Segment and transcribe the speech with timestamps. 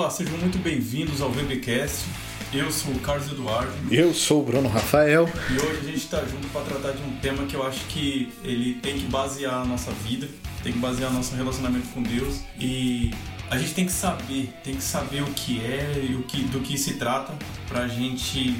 [0.00, 2.06] Olá, sejam muito bem-vindos ao VBcast.
[2.54, 3.70] Eu sou o Carlos Eduardo.
[3.90, 5.28] Eu sou o Bruno Rafael.
[5.50, 8.32] E hoje a gente está junto para tratar de um tema que eu acho que
[8.42, 10.26] ele tem que basear a nossa vida,
[10.62, 13.10] tem que basear nosso relacionamento com Deus e
[13.50, 16.60] a gente tem que saber, tem que saber o que é e o que, do
[16.60, 17.34] que se trata
[17.68, 18.56] para a gente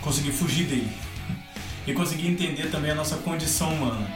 [0.00, 0.92] conseguir fugir dele
[1.88, 4.08] e conseguir entender também a nossa condição humana.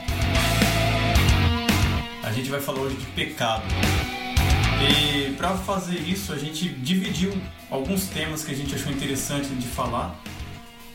[2.23, 3.65] A gente vai falar hoje de pecado.
[4.80, 7.32] E para fazer isso, a gente dividiu
[7.70, 10.14] alguns temas que a gente achou interessante de falar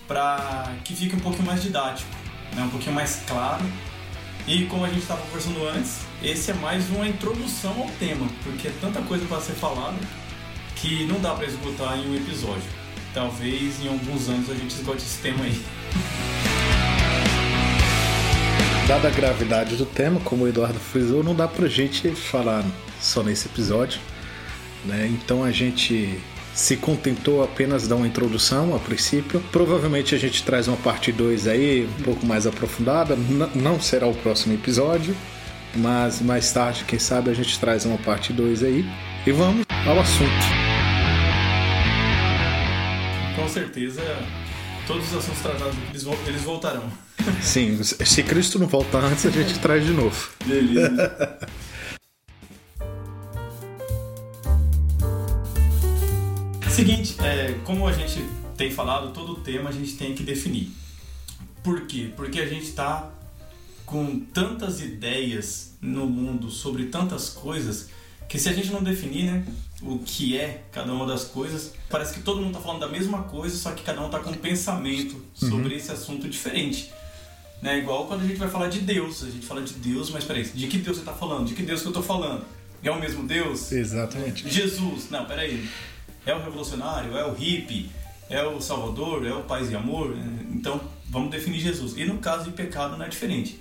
[0.08, 2.10] para que fique um pouquinho mais didático,
[2.56, 2.64] né?
[2.64, 3.64] um pouquinho mais claro.
[4.48, 8.68] E como a gente estava conversando antes, esse é mais uma introdução ao tema, porque
[8.68, 9.98] é tanta coisa para ser falada
[10.76, 12.70] que não dá para esgotar em um episódio.
[13.14, 15.62] Talvez em alguns anos a gente esgote esse tema aí.
[18.88, 22.66] Dada a gravidade do tema, como o Eduardo frisou, não dá pra gente falar
[23.04, 24.00] só nesse episódio.
[24.86, 25.08] Né?
[25.08, 26.20] Então a gente
[26.54, 29.44] se contentou apenas dar uma introdução a princípio.
[29.52, 33.16] Provavelmente a gente traz uma parte 2 aí, um pouco mais aprofundada.
[33.16, 35.16] N não será o próximo episódio,
[35.76, 38.86] mas mais tarde, quem sabe, a gente traz uma parte 2 aí.
[39.26, 40.30] E vamos ao assunto.
[43.36, 44.02] Com certeza,
[44.86, 46.84] todos os assuntos tratados eles, eles voltarão.
[47.42, 50.30] Sim, se Cristo não voltar antes, a gente traz de novo.
[50.46, 51.40] Beleza.
[56.74, 58.26] Seguinte, é, como a gente
[58.58, 60.72] tem falado, todo o tema a gente tem que definir.
[61.62, 62.12] Por quê?
[62.16, 63.12] Porque a gente está
[63.86, 67.90] com tantas ideias no mundo sobre tantas coisas
[68.28, 69.46] que se a gente não definir né,
[69.84, 73.22] o que é cada uma das coisas, parece que todo mundo está falando da mesma
[73.22, 75.78] coisa, só que cada um está com um pensamento sobre uhum.
[75.80, 76.92] esse assunto diferente.
[77.62, 77.78] Né?
[77.78, 80.44] Igual quando a gente vai falar de Deus, a gente fala de Deus, mas peraí,
[80.44, 81.46] de que Deus você está falando?
[81.46, 82.44] De que Deus que eu estou falando?
[82.82, 83.72] É o mesmo Deus?
[83.72, 84.50] Exatamente.
[84.50, 85.70] Jesus, não, peraí.
[86.26, 87.18] É o revolucionário?
[87.18, 87.90] É o hippie?
[88.30, 89.26] É o salvador?
[89.26, 90.16] É o paz e amor?
[90.52, 91.98] Então, vamos definir Jesus.
[91.98, 93.60] E no caso de pecado não é diferente.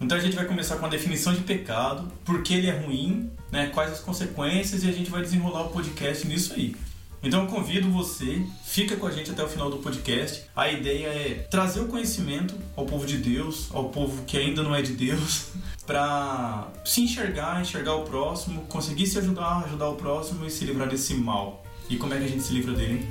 [0.00, 3.30] Então a gente vai começar com a definição de pecado, por que ele é ruim,
[3.52, 6.74] né, quais as consequências e a gente vai desenrolar o podcast nisso aí.
[7.22, 10.44] Então eu convido você, fica com a gente até o final do podcast.
[10.56, 14.74] A ideia é trazer o conhecimento ao povo de Deus, ao povo que ainda não
[14.74, 15.48] é de Deus,
[15.86, 20.88] para se enxergar, enxergar o próximo, conseguir se ajudar, ajudar o próximo e se livrar
[20.88, 21.62] desse mal.
[21.90, 23.04] E como é que a gente se livra dele?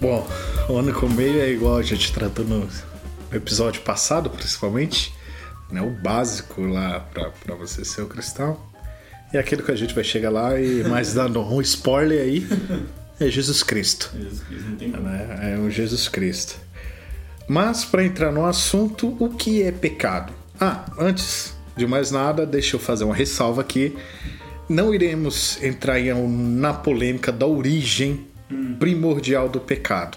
[0.00, 0.26] Bom,
[0.70, 2.66] o único meio é igual a gente tratou no
[3.30, 5.12] episódio passado, principalmente,
[5.70, 5.82] né?
[5.82, 8.58] O básico lá para você ser o cristão
[9.34, 12.48] e aquilo que a gente vai chegar lá e mais dando um spoiler aí
[13.20, 14.10] é Jesus Cristo.
[14.16, 15.52] Jesus Cristo não tem né?
[15.52, 16.56] É o Jesus Cristo.
[17.46, 20.32] Mas para entrar no assunto, o que é pecado?
[20.58, 23.94] Ah, antes de mais nada, deixa eu fazer uma ressalva aqui.
[24.70, 28.76] Não iremos entrar na polêmica da origem hum.
[28.78, 30.16] primordial do pecado.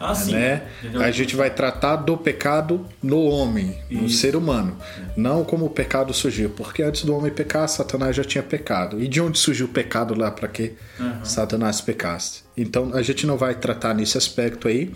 [0.00, 0.32] Ah, sim.
[0.32, 0.62] Né?
[1.00, 4.02] A gente vai tratar do pecado no homem, Isso.
[4.02, 4.76] no ser humano.
[5.16, 6.50] Não como o pecado surgiu.
[6.50, 9.00] Porque antes do homem pecar, Satanás já tinha pecado.
[9.00, 11.24] E de onde surgiu o pecado lá para que uhum.
[11.24, 12.42] Satanás pecasse?
[12.56, 14.90] Então a gente não vai tratar nesse aspecto aí,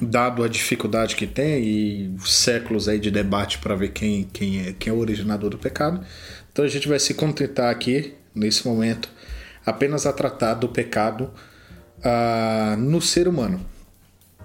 [0.00, 4.74] dado a dificuldade que tem e séculos aí de debate para ver quem, quem, é,
[4.78, 6.00] quem é o originador do pecado.
[6.52, 9.08] Então a gente vai se contentar aqui, nesse momento,
[9.64, 11.30] apenas a tratar do pecado
[11.98, 13.64] uh, no ser humano.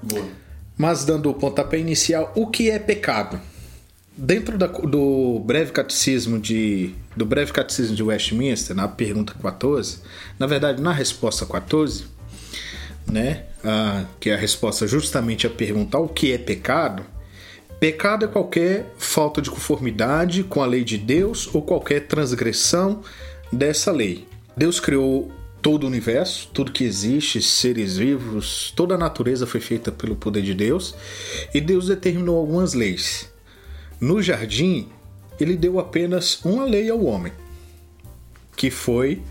[0.02, 0.26] Boa.
[0.78, 3.40] Mas dando o pontapé inicial, o que é pecado?
[4.18, 10.00] Dentro da, do breve catecismo de do breve catecismo de Westminster, na pergunta 14,
[10.40, 12.06] na verdade na resposta 14,
[13.06, 17.04] né, ah, que é a resposta justamente a perguntar o que é pecado,
[17.80, 23.02] pecado é qualquer falta de conformidade com a lei de Deus ou qualquer transgressão
[23.52, 24.28] dessa lei.
[24.56, 25.32] Deus criou
[25.62, 30.42] todo o universo, tudo que existe, seres vivos, toda a natureza foi feita pelo poder
[30.42, 30.96] de Deus
[31.54, 33.32] e Deus determinou algumas leis.
[34.00, 34.90] No jardim,
[35.40, 37.32] ele deu apenas uma lei ao homem,
[38.56, 39.22] que foi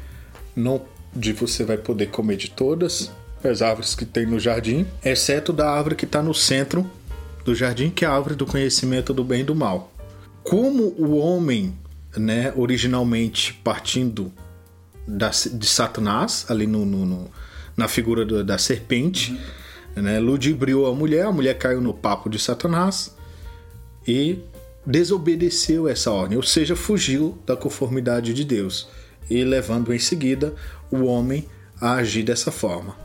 [0.54, 0.82] não
[1.14, 3.10] de você vai poder comer de todas
[3.42, 6.88] as árvores que tem no jardim, exceto da árvore que está no centro
[7.44, 9.92] do jardim, que é a árvore do conhecimento do bem e do mal.
[10.44, 11.76] Como o homem,
[12.16, 14.32] né, originalmente partindo
[15.06, 17.30] da, de Satanás, ali no, no, no
[17.76, 19.38] na figura do, da serpente,
[19.96, 20.02] uhum.
[20.02, 20.18] né?
[20.18, 23.16] ludibriou a mulher, a mulher caiu no papo de Satanás
[24.06, 24.38] e
[24.84, 28.88] desobedeceu essa ordem, ou seja, fugiu da conformidade de Deus
[29.30, 30.54] e levando em seguida
[30.90, 31.46] o homem
[31.80, 32.96] a agir dessa forma.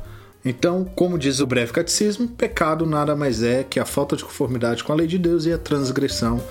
[0.43, 4.83] Então, como diz o breve catecismo, pecado nada mais é que a falta de conformidade
[4.83, 6.41] com a lei de Deus e a transgressão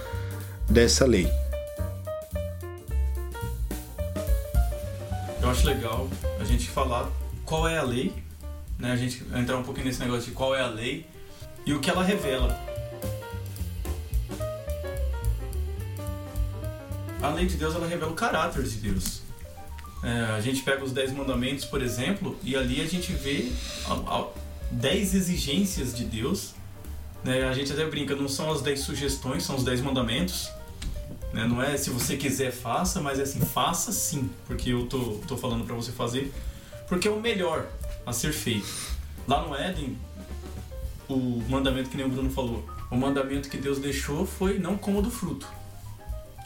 [0.69, 1.29] dessa lei.
[5.65, 6.09] Legal
[6.41, 7.11] a gente falar
[7.45, 8.13] qual é a lei,
[8.79, 8.93] né?
[8.93, 11.07] A gente entrar um pouquinho nesse negócio de qual é a lei
[11.65, 12.61] e o que ela revela.
[17.23, 19.23] A lei de Deus ela revela o caráter de Deus.
[20.03, 23.51] É, a gente pega os Dez Mandamentos, por exemplo, e ali a gente vê
[24.71, 26.55] dez exigências de Deus.
[27.25, 27.43] Né?
[27.45, 30.51] A gente até brinca, não são as dez sugestões, são os dez mandamentos.
[31.35, 31.49] Né?
[31.49, 35.37] Não é se você quiser faça, mas é assim, faça sim, porque eu tô, tô
[35.37, 36.33] falando para você fazer,
[36.89, 37.67] porque é o melhor
[38.07, 38.73] a ser feito.
[39.27, 39.99] Lá no Éden,
[41.09, 45.03] o mandamento que nem o Bruno falou, o mandamento que Deus deixou foi não coma
[45.03, 45.49] do fruto.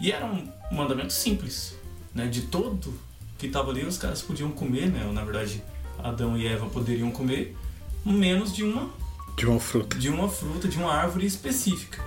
[0.01, 1.77] E era um mandamento simples,
[2.15, 2.27] né?
[2.27, 2.99] De todo
[3.37, 5.05] que estava ali, os caras podiam comer, né?
[5.13, 5.63] Na verdade,
[6.03, 7.55] Adão e Eva poderiam comer
[8.07, 8.89] menos de uma
[9.37, 12.03] de uma fruta, de uma fruta, de uma árvore específica.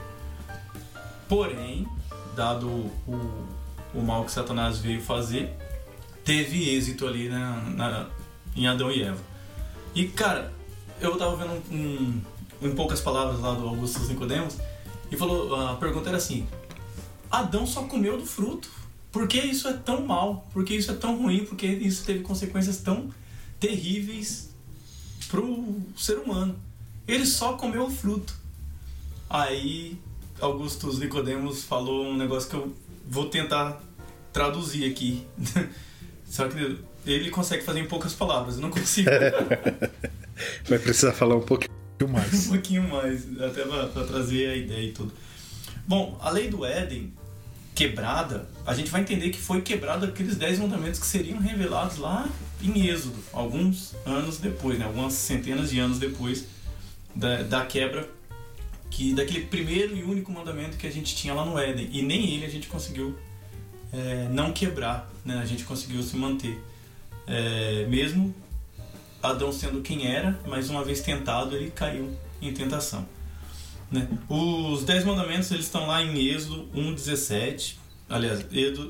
[1.29, 1.87] Porém,
[2.35, 3.47] dado o,
[3.93, 5.55] o mal que Satanás veio fazer,
[6.23, 8.07] teve êxito ali na, na
[8.55, 9.21] em Adão e Eva.
[9.93, 10.53] E cara,
[10.99, 12.21] eu tava vendo um,
[12.61, 14.57] um, em poucas palavras lá do Augusto Nicodemos
[15.11, 16.47] e falou, a pergunta era assim:
[17.29, 18.69] Adão só comeu do fruto.
[19.11, 20.47] Por que isso é tão mal?
[20.53, 21.43] Por que isso é tão ruim?
[21.43, 23.09] Por que isso teve consequências tão
[23.59, 24.49] terríveis
[25.27, 26.57] pro ser humano?
[27.05, 28.33] Ele só comeu o fruto.
[29.29, 29.99] Aí
[30.41, 32.75] Augustus Nicodemos falou um negócio que eu
[33.07, 33.81] vou tentar
[34.33, 35.25] traduzir aqui.
[36.25, 39.09] Só que ele consegue fazer em poucas palavras, eu não consigo.
[40.67, 41.71] Vai precisar falar um pouquinho
[42.09, 42.33] mais.
[42.47, 45.13] um pouquinho mais, até para trazer a ideia e tudo.
[45.87, 47.13] Bom, a lei do Éden
[47.75, 52.29] quebrada, a gente vai entender que foi quebrada aqueles dez mandamentos que seriam revelados lá
[52.61, 54.85] em Êxodo, alguns anos depois, né?
[54.85, 56.45] algumas centenas de anos depois
[57.15, 58.07] da, da quebra
[58.91, 61.89] que daquele primeiro e único mandamento que a gente tinha lá no Éden.
[61.91, 63.17] E nem ele a gente conseguiu
[63.91, 65.39] é, não quebrar, né?
[65.39, 66.61] a gente conseguiu se manter.
[67.25, 68.35] É, mesmo
[69.23, 73.07] Adão sendo quem era, mas uma vez tentado, ele caiu em tentação.
[73.89, 74.07] Né?
[74.27, 77.75] Os Dez Mandamentos eles estão lá em Êxodo 1,17,
[78.09, 78.45] aliás,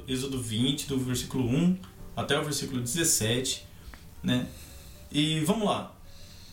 [0.07, 1.77] Êxodo 20, do versículo 1
[2.15, 3.65] até o versículo 17.
[4.23, 4.47] Né?
[5.11, 5.95] E vamos lá,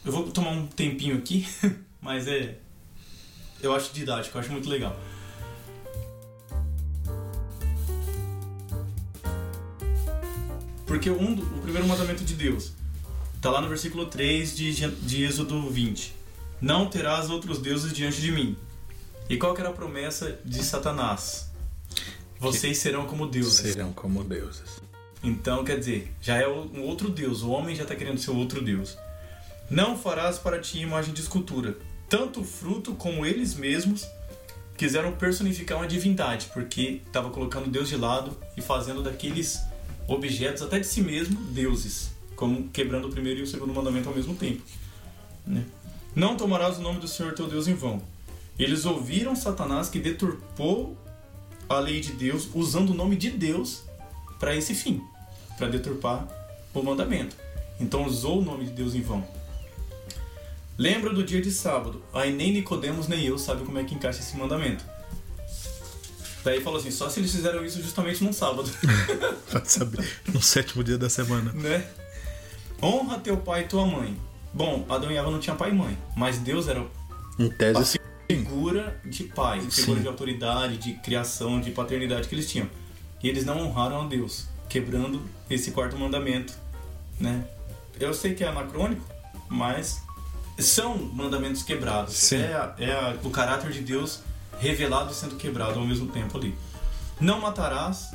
[0.05, 1.47] eu vou tomar um tempinho aqui,
[2.01, 2.59] mas é.
[3.63, 4.99] Eu acho didático, eu acho muito legal.
[10.87, 12.73] Porque um, o primeiro mandamento de Deus
[13.37, 16.19] está lá no versículo 3 de, de Êxodo 20
[16.61, 18.57] não terás outros deuses diante de mim.
[19.29, 21.51] E qual que era a promessa de Satanás?
[22.39, 23.73] Vocês serão como deuses.
[23.73, 24.81] Serão como deuses.
[25.23, 27.43] Então, quer dizer, já é um outro deus.
[27.43, 28.97] O homem já está querendo ser outro deus.
[29.71, 31.77] Não farás para ti imagem de escultura.
[32.09, 34.07] Tanto o fruto como eles mesmos
[34.77, 39.61] quiseram personificar uma divindade, porque estava colocando Deus de lado e fazendo daqueles
[40.07, 44.15] objetos, até de si mesmo, deuses, como quebrando o primeiro e o segundo mandamento ao
[44.15, 44.63] mesmo tempo.
[45.47, 45.65] Né?
[46.15, 48.01] Não tomarás o nome do Senhor teu Deus em vão.
[48.59, 50.97] Eles ouviram Satanás que deturpou
[51.69, 53.83] a lei de Deus usando o nome de Deus
[54.41, 55.03] para esse fim,
[55.59, 56.27] para deturpar
[56.73, 57.37] o mandamento.
[57.79, 59.38] Então usou o nome de Deus em vão.
[60.79, 62.03] Lembra do dia de sábado.
[62.13, 64.85] Aí nem Nicodemos nem eu sabe como é que encaixa esse mandamento.
[66.45, 68.71] Daí falou assim, só se eles fizeram isso justamente num sábado.
[69.51, 71.53] Pode saber, no sétimo dia da semana.
[71.53, 71.85] Né?
[72.81, 74.17] Honra teu pai e tua mãe
[74.53, 76.85] Bom, Adão e Eva não tinham pai e mãe, mas Deus era
[77.39, 77.99] em tese, sim.
[78.27, 80.03] figura de pai, figura sim.
[80.03, 82.69] de autoridade, de criação, de paternidade que eles tinham.
[83.23, 86.55] E eles não honraram a Deus, quebrando esse quarto mandamento,
[87.21, 87.45] né?
[88.01, 89.05] Eu sei que é anacrônico,
[89.49, 90.03] mas
[90.59, 92.15] são mandamentos quebrados.
[92.15, 92.37] Sim.
[92.37, 94.21] É, a, é a, o caráter de Deus
[94.59, 96.55] revelado e sendo quebrado ao mesmo tempo ali.
[97.21, 98.13] Não matarás,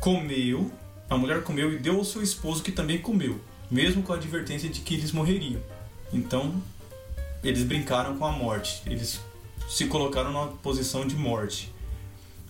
[0.00, 0.70] comeu,
[1.08, 4.68] a mulher comeu e deu ao seu esposo que também comeu mesmo com a advertência
[4.68, 5.62] de que eles morreriam.
[6.12, 6.60] Então,
[7.42, 9.20] eles brincaram com a morte, eles
[9.68, 11.72] se colocaram numa posição de morte.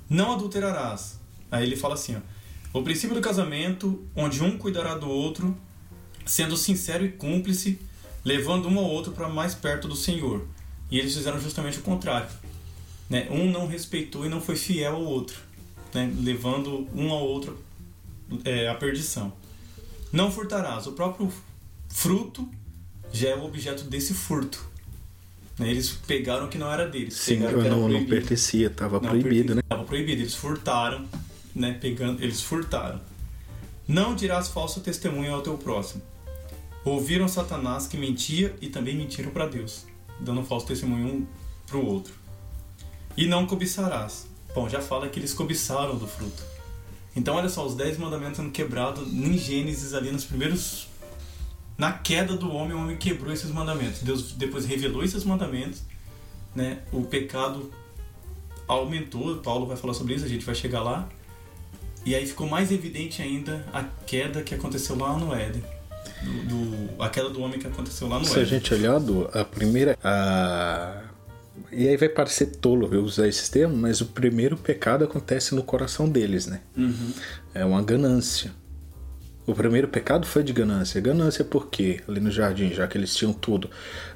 [0.09, 1.20] Não adulterarás.
[1.50, 5.56] Aí ele fala assim: ó, o princípio do casamento, onde um cuidará do outro,
[6.25, 7.78] sendo sincero e cúmplice,
[8.25, 10.47] levando um ao outro para mais perto do Senhor.
[10.91, 12.29] E eles fizeram justamente o contrário.
[13.09, 13.29] Né?
[13.31, 15.39] Um não respeitou e não foi fiel ao outro,
[15.95, 16.12] né?
[16.21, 17.59] levando um ao outro
[18.45, 19.33] é, à perdição.
[20.12, 20.87] Não furtarás.
[20.87, 21.33] O próprio
[21.89, 22.49] fruto
[23.12, 24.65] já é o objeto desse furto.
[25.59, 25.71] Né?
[25.71, 27.15] Eles pegaram o que não era deles.
[27.15, 29.61] Sim, não, não, pertencia, estava proibido, né?
[29.61, 31.05] Estava proibido, eles furtaram,
[31.55, 31.77] né?
[31.81, 33.00] Pegando, eles furtaram.
[33.87, 36.00] Não dirás falso testemunho ao teu próximo.
[36.84, 39.87] Ouviram Satanás que mentia e também mentiram para Deus,
[40.18, 41.26] dando falso testemunho um
[41.66, 42.14] para o outro.
[43.16, 44.26] E não cobiçarás.
[44.54, 46.42] Bom, já fala que eles cobiçaram do fruto.
[47.14, 50.88] Então, olha só, os 10 mandamentos sendo quebrados em Gênesis, ali nos primeiros
[51.76, 54.02] na queda do homem, o homem quebrou esses mandamentos.
[54.02, 55.82] Deus depois revelou esses mandamentos,
[56.54, 56.82] né?
[56.92, 57.72] O pecado
[58.68, 61.08] aumentou, Paulo vai falar sobre isso, a gente vai chegar lá.
[62.04, 65.64] E aí ficou mais evidente ainda a queda que aconteceu lá no Éden.
[66.23, 68.43] Do, do, a queda do homem que aconteceu lá no Se Éden.
[68.43, 69.00] a gente olhar
[69.33, 69.99] a primeira.
[70.03, 71.03] A...
[71.73, 75.62] E aí vai parecer tolo eu usar esse termo, mas o primeiro pecado acontece no
[75.62, 76.61] coração deles, né?
[76.77, 77.12] Uhum.
[77.55, 78.53] É uma ganância.
[79.47, 81.00] O primeiro pecado foi de ganância.
[81.00, 82.00] Ganância por quê?
[82.09, 83.71] Ali no jardim, já que eles tinham tudo.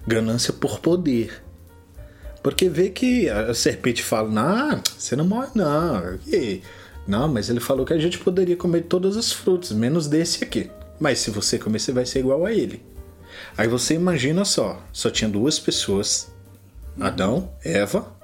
[0.07, 1.43] Ganância por poder.
[2.43, 6.19] Porque vê que a serpente fala: Não, você não morre, não.
[6.27, 6.61] E,
[7.07, 10.71] não, mas ele falou que a gente poderia comer todas as frutas, menos desse aqui.
[10.99, 12.83] Mas se você comer, você vai ser igual a ele.
[13.57, 16.33] Aí você imagina só: só tinha duas pessoas,
[16.99, 18.15] Adão, Eva,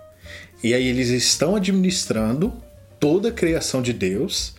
[0.62, 2.53] e aí eles estão administrando
[2.99, 4.55] toda a criação de Deus,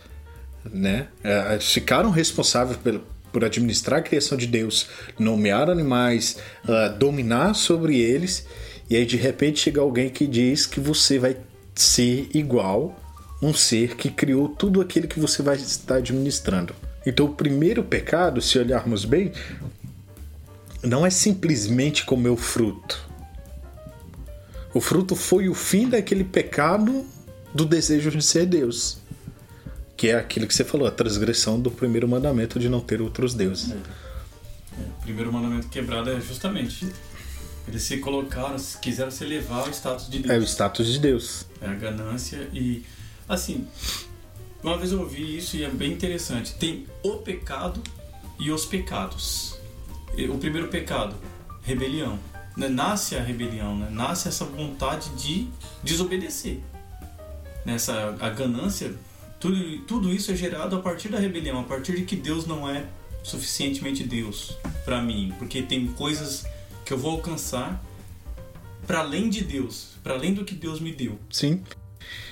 [0.70, 1.08] né?
[1.22, 4.88] É, ficaram responsáveis pelo, por administrar a criação de Deus,
[5.18, 8.46] nomear animais, uh, dominar sobre eles,
[8.90, 11.36] e aí de repente chega alguém que diz que você vai
[11.74, 12.98] ser igual
[13.40, 16.74] um ser que criou tudo aquilo que você vai estar administrando.
[17.04, 19.32] Então o primeiro pecado, se olharmos bem,
[20.82, 23.08] não é simplesmente comer o fruto.
[24.74, 27.04] O fruto foi o fim daquele pecado
[27.54, 28.98] do desejo de ser Deus.
[29.96, 33.34] Que é aquilo que você falou, a transgressão do primeiro mandamento de não ter outros
[33.34, 33.72] deuses.
[33.72, 33.76] É.
[34.78, 36.88] O primeiro mandamento quebrado é justamente.
[37.68, 40.34] Eles se colocaram, quiseram se elevar ao status de Deus.
[40.34, 41.46] É o status de Deus.
[41.60, 42.84] É a ganância e.
[43.28, 43.66] Assim,
[44.62, 46.54] uma vez eu ouvi isso e é bem interessante.
[46.54, 47.82] Tem o pecado
[48.38, 49.58] e os pecados.
[50.30, 51.16] O primeiro pecado,
[51.62, 52.18] rebelião.
[52.56, 52.68] Né?
[52.68, 53.88] Nasce a rebelião, né?
[53.90, 55.48] nasce essa vontade de
[55.82, 56.60] desobedecer.
[57.64, 58.94] Nessa, a ganância,
[59.40, 62.68] tudo, tudo isso é gerado a partir da rebelião, a partir de que Deus não
[62.68, 62.86] é
[63.22, 66.44] suficientemente Deus para mim, porque tem coisas
[66.84, 67.82] que eu vou alcançar
[68.86, 71.18] para além de Deus, para além do que Deus me deu.
[71.30, 71.62] Sim.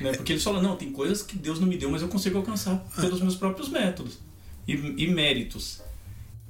[0.00, 0.12] Né?
[0.12, 2.84] Porque eles falam, não, tem coisas que Deus não me deu, mas eu consigo alcançar
[3.00, 4.18] pelos meus próprios métodos
[4.66, 5.82] e, e méritos.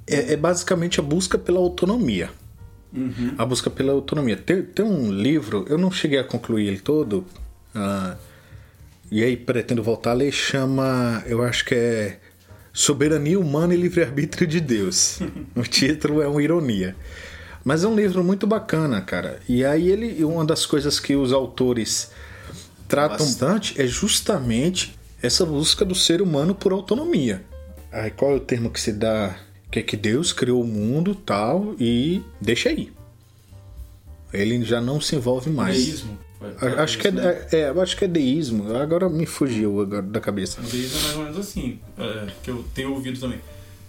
[0.06, 2.30] É, é, basicamente a busca pela autonomia.
[2.92, 3.34] Uhum.
[3.38, 4.36] A busca pela autonomia.
[4.36, 7.24] Tem, tem, um livro, eu não cheguei a concluir ele todo,
[7.74, 8.16] uh,
[9.10, 12.20] e aí pretendo voltar a ler, chama, eu acho que é
[12.72, 15.20] Soberania Humana e Livre-Arbítrio de Deus.
[15.54, 16.96] o título é uma ironia.
[17.64, 19.38] Mas é um livro muito bacana, cara.
[19.48, 22.10] E aí ele, uma das coisas que os autores
[22.90, 27.44] tratam bastante é justamente essa busca do ser humano por autonomia.
[27.92, 29.36] Aí qual é o termo que se dá?
[29.70, 32.92] Que é que Deus criou o mundo tal e deixa aí.
[34.32, 35.76] Ele já não se envolve mais.
[35.76, 36.18] Deísmo.
[36.78, 38.74] Acho que é, é, acho que é deísmo.
[38.74, 40.60] Agora me fugiu agora da cabeça.
[40.60, 43.40] O deísmo é mais ou menos assim, é, que eu tenho ouvido também.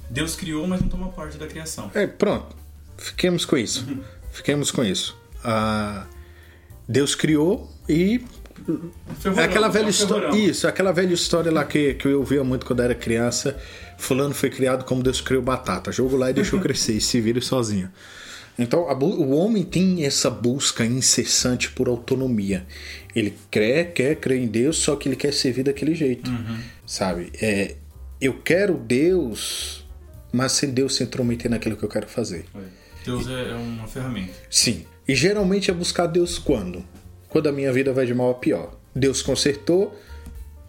[0.10, 1.90] Deus criou, mas não toma parte da criação.
[1.94, 2.56] É, pronto.
[2.98, 3.88] Fiquemos com isso.
[4.32, 5.18] Fiquemos com isso.
[5.44, 6.06] Ah,
[6.88, 8.22] Deus criou e
[9.20, 10.38] Ferrorão, é aquela velha é um história.
[10.38, 13.58] Isso, aquela velha história lá que, que eu ouvia muito quando era criança.
[13.98, 15.92] Fulano foi criado como Deus criou batata.
[15.92, 17.90] Jogo lá e deixou crescer e se vira sozinho.
[18.58, 22.66] Então, a o homem tem essa busca incessante por autonomia.
[23.16, 26.30] Ele quer, quer crer em Deus, só que ele quer servir daquele jeito.
[26.86, 27.32] Sabe?
[27.42, 27.76] É,
[28.20, 29.86] eu quero Deus,
[30.32, 32.46] mas sem Deus se intrometer naquilo que eu quero fazer.
[33.04, 34.34] Deus é é uma ferramenta.
[34.50, 34.86] Sim.
[35.08, 36.86] E geralmente é buscar Deus quando?
[37.32, 38.74] Quando a minha vida vai de mal a pior.
[38.94, 39.98] Deus consertou,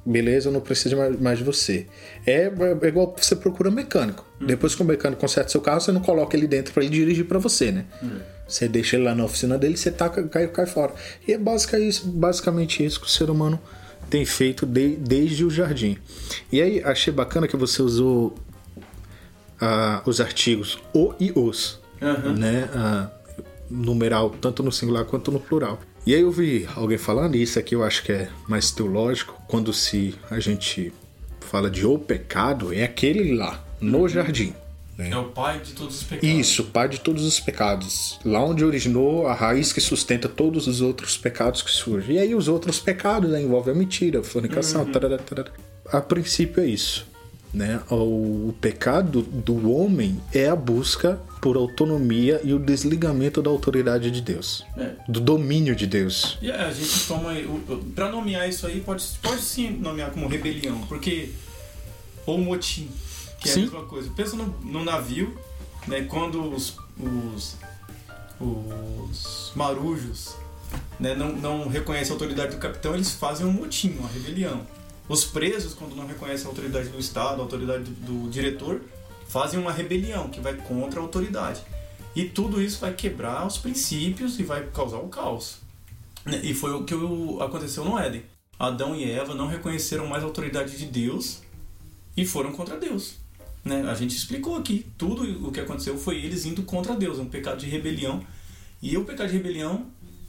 [0.06, 1.86] beleza, eu não preciso mais, de você.
[2.24, 2.50] É,
[2.82, 4.24] é igual você procura um mecânico.
[4.40, 7.26] Depois que o mecânico conserta seu carro, você não coloca ele dentro para ele dirigir
[7.26, 7.84] para você, né?
[8.48, 10.94] Você deixa ele lá na oficina dele, você taca, cai, cai fora.
[11.26, 13.60] E é basica isso, basicamente isso que o ser humano
[14.08, 15.98] tem feito de- desde o jardim.
[16.50, 18.34] E aí, achei bacana que você usou
[19.60, 22.34] ah, os artigos o e os Aham.
[22.34, 23.10] né, a
[23.70, 25.78] numeral tanto no singular quanto no plural.
[26.04, 29.72] E aí eu vi alguém falando, isso aqui eu acho que é mais teológico, quando
[29.72, 30.92] se a gente
[31.40, 34.52] fala de o pecado, é aquele lá, no jardim.
[34.98, 35.10] né?
[35.10, 36.38] É o pai de todos os pecados.
[36.38, 38.18] Isso, pai de todos os pecados.
[38.24, 42.16] Lá onde originou a raiz que sustenta todos os outros pecados que surgem.
[42.16, 45.50] E aí os outros pecados né, envolvem a mentira, a fornicação, tarará, tarará.
[45.86, 47.06] A princípio é isso.
[47.54, 47.80] Né?
[47.90, 54.20] O pecado do homem é a busca por autonomia e o desligamento da autoridade de
[54.20, 54.64] Deus.
[54.78, 54.92] É.
[55.08, 56.38] Do domínio de Deus.
[56.40, 57.32] E a gente toma.
[57.96, 61.30] Para nomear isso aí, pode, pode sim nomear como rebelião, porque.
[62.24, 62.88] Ou motim,
[63.40, 63.60] que é Sim.
[63.60, 64.08] a mesma coisa.
[64.14, 65.36] Pensa no, no navio,
[65.88, 67.56] né, quando os, os,
[68.40, 70.36] os marujos
[71.00, 74.64] né, não, não reconhecem a autoridade do capitão, eles fazem um motim, uma rebelião.
[75.08, 78.80] Os presos, quando não reconhecem a autoridade do Estado, a autoridade do, do diretor,
[79.32, 81.62] fazem uma rebelião que vai contra a autoridade.
[82.14, 85.56] E tudo isso vai quebrar os princípios e vai causar o caos.
[86.22, 86.38] Né?
[86.44, 86.94] E foi o que
[87.40, 88.22] aconteceu no Éden.
[88.58, 91.40] Adão e Eva não reconheceram mais a autoridade de Deus
[92.14, 93.14] e foram contra Deus.
[93.64, 93.82] Né?
[93.90, 97.56] A gente explicou aqui, tudo o que aconteceu foi eles indo contra Deus, um pecado
[97.56, 98.22] de rebelião.
[98.82, 99.86] E o pecado de rebelião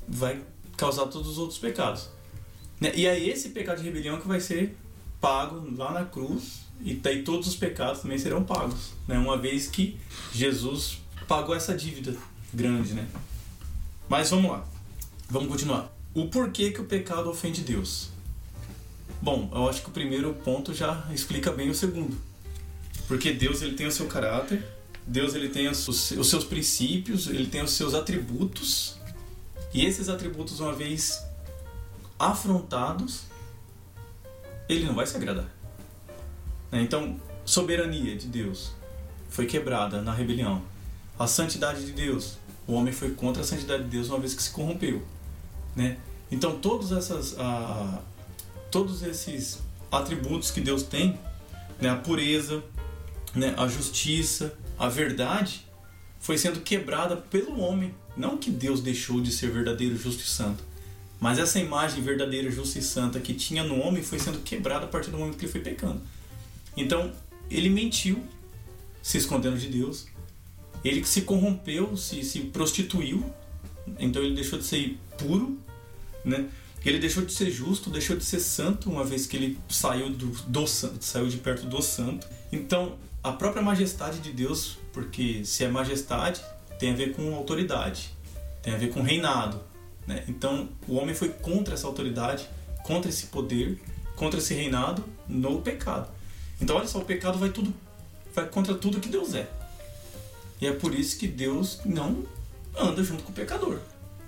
[0.08, 0.42] vai
[0.78, 2.10] causar todos os outros pecados.
[2.80, 2.94] Né?
[2.96, 4.78] E é esse pecado de rebelião que vai ser
[5.20, 9.18] pago lá na cruz e daí todos os pecados também serão pagos, né?
[9.18, 9.98] Uma vez que
[10.34, 12.16] Jesus pagou essa dívida
[12.54, 13.08] grande, né?
[14.10, 14.66] Mas vamos lá.
[15.30, 15.92] Vamos continuar.
[16.14, 18.10] O porquê que o pecado ofende Deus?
[19.22, 22.18] Bom, eu acho que o primeiro ponto já explica bem o segundo.
[23.08, 24.64] Porque Deus ele tem o seu caráter,
[25.06, 28.98] Deus ele tem os, os seus princípios, ele tem os seus atributos.
[29.74, 31.24] E esses atributos, uma vez
[32.20, 33.22] afrontados,
[34.70, 35.53] ele não vai se agradar.
[36.74, 36.82] Né?
[36.82, 37.16] Então,
[37.46, 38.74] soberania de Deus
[39.30, 40.64] foi quebrada na rebelião.
[41.20, 44.42] A santidade de Deus, o homem foi contra a santidade de Deus uma vez que
[44.42, 45.04] se corrompeu,
[45.76, 45.98] né?
[46.32, 47.36] Então, todos essas
[48.72, 49.60] todos esses
[49.92, 51.20] atributos que Deus tem,
[51.80, 52.64] né, a pureza,
[53.36, 55.68] né, a justiça, a verdade,
[56.20, 57.94] foi sendo quebrada pelo homem.
[58.18, 60.64] Não que Deus deixou de ser verdadeiro, justo e santo,
[61.20, 64.88] mas essa imagem verdadeira, justa e santa que tinha no homem foi sendo quebrada a
[64.88, 66.02] partir do momento que ele foi pecando.
[66.76, 67.12] Então,
[67.50, 68.24] ele mentiu,
[69.02, 70.08] se escondendo de Deus.
[70.84, 73.24] Ele se corrompeu, se, se prostituiu.
[74.00, 75.58] Então, ele deixou de ser puro,
[76.24, 76.50] né?
[76.86, 80.28] Ele deixou de ser justo, deixou de ser santo, uma vez que ele saiu do,
[80.28, 82.28] do santo, saiu de perto do santo.
[82.52, 86.42] Então, a própria majestade de Deus, porque se é majestade,
[86.78, 88.14] tem a ver com autoridade,
[88.62, 89.62] tem a ver com reinado.
[90.06, 90.26] Né?
[90.28, 92.50] Então, o homem foi contra essa autoridade,
[92.84, 93.82] contra esse poder,
[94.18, 96.10] contra esse reinado no pecado.
[96.64, 97.74] Então, olha só, o pecado vai tudo
[98.34, 99.48] vai contra tudo que Deus é.
[100.62, 102.24] E é por isso que Deus não
[102.76, 103.80] anda junto com o pecador,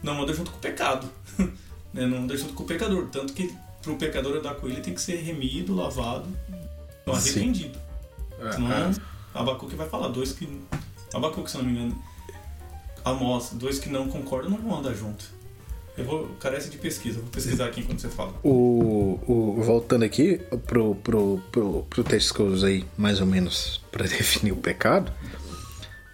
[0.04, 1.10] não anda junto com o pecado.
[1.93, 2.06] né?
[2.06, 3.08] Não anda junto com o pecador.
[3.08, 6.28] Tanto que para o pecador andar com ele tem que ser remido, lavado,
[7.08, 7.80] arrependido.
[8.38, 8.93] É, Senão, é.
[9.34, 10.62] Abacuque vai falar, dois que.
[11.13, 12.04] Abacuque, se não me engano.
[13.06, 15.32] Amós, dois que não concordam não vão andar junto.
[15.98, 16.28] Eu vou.
[16.40, 18.34] Carece de pesquisa, vou pesquisar aqui enquanto você fala.
[18.44, 23.82] O, o, voltando aqui pro, pro, pro, pro texto que eu usei, mais ou menos,
[23.92, 25.12] para definir o pecado,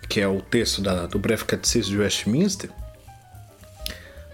[0.08, 2.70] que é o texto da, do Breve Catecismo de Westminster,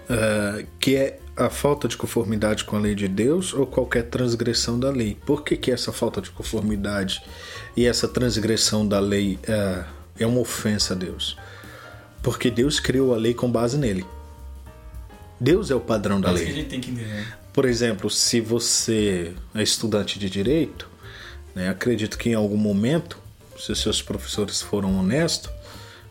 [0.10, 4.80] uh, que é a falta de conformidade com a lei de Deus ou qualquer transgressão
[4.80, 5.16] da lei.
[5.26, 7.24] Por que, que essa falta de conformidade
[7.76, 9.84] e essa transgressão da lei é,
[10.20, 11.38] é uma ofensa a Deus?
[12.24, 14.04] Porque Deus criou a lei com base nele.
[15.40, 16.46] Deus é o padrão da Mas lei.
[16.46, 17.08] Que a gente tem que entender.
[17.08, 17.34] Né?
[17.54, 20.88] Por exemplo, se você é estudante de direito,
[21.56, 23.18] né, acredito que em algum momento,
[23.58, 25.50] se seus professores foram honestos,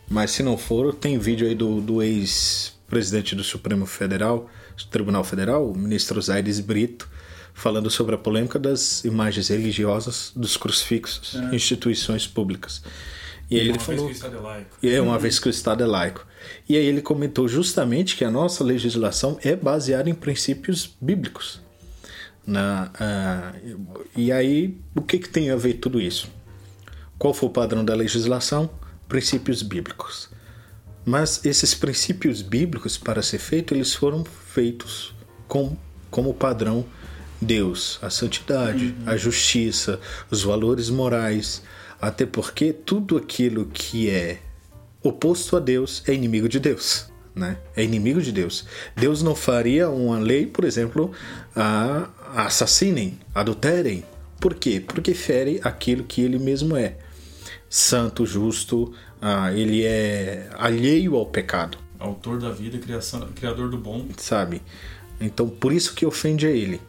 [0.09, 4.49] mas se não foram, tem vídeo aí do, do ex-presidente do Supremo Federal,
[4.89, 7.09] Tribunal Federal, o ministro Zaires Brito,
[7.53, 11.39] falando sobre a polêmica das imagens religiosas dos crucifixos é.
[11.39, 12.83] em instituições públicas.
[13.49, 14.07] E, aí ele falou.
[14.07, 14.77] Vez que o Estado é laico.
[14.83, 16.27] É, uma vez que o Estado é laico.
[16.67, 21.61] E aí ele comentou justamente que a nossa legislação é baseada em princípios bíblicos.
[22.45, 26.29] Na, uh, e aí, o que, que tem a ver tudo isso?
[27.17, 28.69] Qual foi o padrão da legislação?
[29.07, 30.29] Princípios bíblicos.
[31.05, 35.15] Mas esses princípios bíblicos, para ser feito, eles foram feitos
[35.47, 35.75] com,
[36.11, 36.85] como padrão
[37.41, 39.03] Deus, a santidade, uhum.
[39.05, 41.63] a justiça, os valores morais,
[42.01, 44.39] até porque tudo aquilo que é
[45.03, 47.09] oposto a Deus é inimigo de Deus.
[47.35, 47.57] Né?
[47.75, 48.65] É inimigo de Deus.
[48.95, 51.11] Deus não faria uma lei, por exemplo,
[51.55, 54.03] a assassinem, adulterem.
[54.39, 54.83] Por quê?
[54.85, 56.97] Porque fere aquilo que ele mesmo é.
[57.69, 61.77] Santo, justo, ah, ele é alheio ao pecado.
[61.99, 64.07] Autor da vida, criação, criador do bom.
[64.17, 64.61] Sabe?
[65.19, 66.79] Então, por isso que ofende a ele.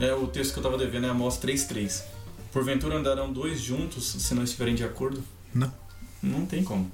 [0.00, 2.17] É, o texto que eu estava devendo é Amós 3.3.
[2.58, 5.22] Porventura andarão dois juntos se não estiverem de acordo?
[5.54, 5.72] Não.
[6.20, 6.90] Não tem como.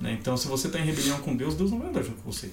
[0.00, 0.12] Né?
[0.12, 2.52] Então, se você está em rebelião com Deus, Deus não vai andar junto com você.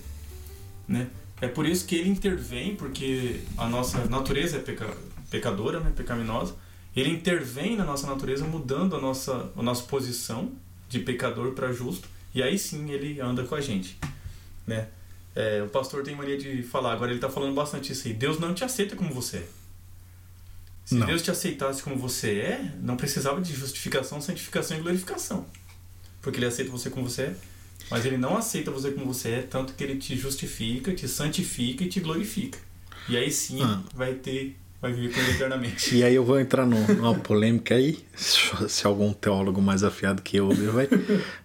[0.88, 1.08] Né?
[1.40, 4.98] É por isso que ele intervém, porque a nossa natureza é peca,
[5.30, 5.94] pecadora, né?
[5.96, 6.56] pecaminosa.
[6.96, 10.52] Ele intervém na nossa natureza, mudando a nossa, a nossa posição
[10.90, 13.96] de pecador para justo, e aí sim ele anda com a gente.
[14.66, 14.88] Né?
[15.36, 18.14] É, o pastor tem mania de falar, agora ele está falando bastante isso aí.
[18.16, 19.48] Deus não te aceita como você é.
[20.86, 21.08] Se não.
[21.08, 25.48] Deus te aceitasse como você é, não precisava de justificação, santificação e glorificação.
[26.22, 27.36] Porque ele aceita você como você é,
[27.90, 31.84] mas ele não aceita você como você é, tanto que ele te justifica, te santifica
[31.84, 32.60] e te glorifica.
[33.10, 33.82] E aí sim ah.
[33.96, 35.96] vai ter vai viver com ele eternamente.
[35.96, 40.38] E aí eu vou entrar no, numa polêmica aí, se algum teólogo mais afiado que
[40.38, 40.88] eu ele vai,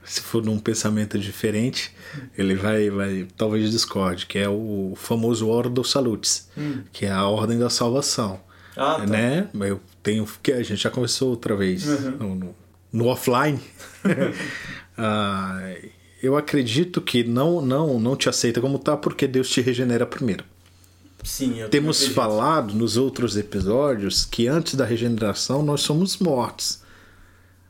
[0.04, 1.94] se for num pensamento diferente,
[2.36, 6.82] ele vai, vai talvez discorde, que é o famoso Ordo Salutis, hum.
[6.92, 8.40] que é a ordem da salvação.
[8.80, 9.06] Ah, tá.
[9.06, 9.46] Né?
[9.54, 12.10] Eu tenho que a gente já conversou outra vez uhum.
[12.12, 12.54] no, no,
[12.90, 13.60] no, offline.
[14.96, 15.74] ah,
[16.22, 20.44] eu acredito que não não não te aceita como tá porque Deus te regenera primeiro.
[21.22, 26.80] Sim, eu Temos falado nos outros episódios que antes da regeneração nós somos mortos.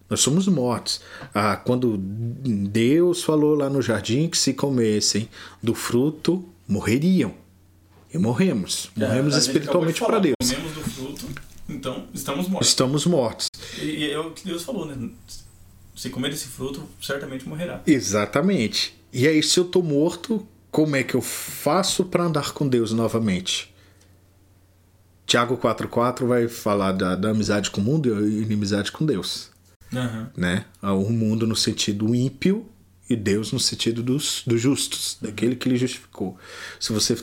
[0.08, 1.00] Nós somos mortos.
[1.34, 5.28] Ah, quando Deus falou lá no jardim que se comessem
[5.60, 7.34] do fruto, morreriam.
[8.12, 8.90] E morremos.
[8.96, 10.34] É, morremos espiritualmente para Deus.
[11.80, 12.68] Então estamos mortos.
[12.68, 13.48] Estamos mortos.
[13.80, 15.10] E, e é o que Deus falou, né?
[15.96, 17.82] Se comer esse fruto, certamente morrerá.
[17.86, 18.94] Exatamente.
[19.10, 22.92] E aí, se eu estou morto, como é que eu faço para andar com Deus
[22.92, 23.74] novamente?
[25.26, 29.50] Tiago 4,4 vai falar da, da, amizade com o mundo e inimizade com Deus.
[29.90, 30.26] Uhum.
[30.36, 30.66] Né?
[30.82, 32.68] O mundo no sentido ímpio
[33.08, 36.36] e Deus no sentido dos, dos justos, daquele que lhe justificou.
[36.78, 37.16] Se você,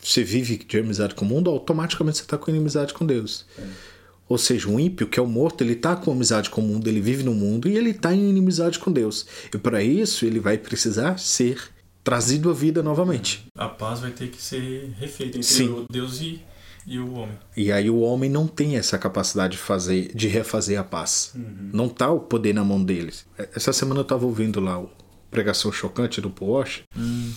[0.00, 3.44] você vive de amizade com o mundo, automaticamente você está com inimizade com Deus.
[3.58, 3.93] É.
[4.34, 6.88] Ou seja, o ímpio, que é o morto, ele está com amizade com o mundo,
[6.88, 9.24] ele vive no mundo e ele está em inimizade com Deus.
[9.54, 11.70] E para isso ele vai precisar ser
[12.02, 13.46] trazido à vida novamente.
[13.56, 15.86] A paz vai ter que ser refeita entre Sim.
[15.88, 16.42] Deus e,
[16.84, 17.38] e o homem.
[17.56, 21.30] E aí o homem não tem essa capacidade de fazer, de refazer a paz.
[21.36, 21.70] Uhum.
[21.72, 23.24] Não tá o poder na mão deles.
[23.54, 24.90] Essa semana eu estava ouvindo lá o
[25.30, 26.82] pregação chocante do Porsche.
[26.96, 27.32] Uhum.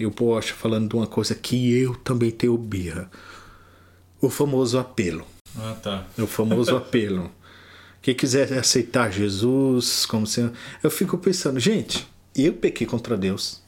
[0.00, 3.10] E o Porsche falando de uma coisa que eu também tenho birra.
[4.18, 5.26] O famoso apelo.
[5.56, 6.06] Ah, tá.
[6.18, 7.30] O famoso apelo.
[8.00, 10.52] Quem quiser aceitar Jesus como sendo.
[10.82, 13.62] Eu fico pensando, gente, eu pequei contra Deus.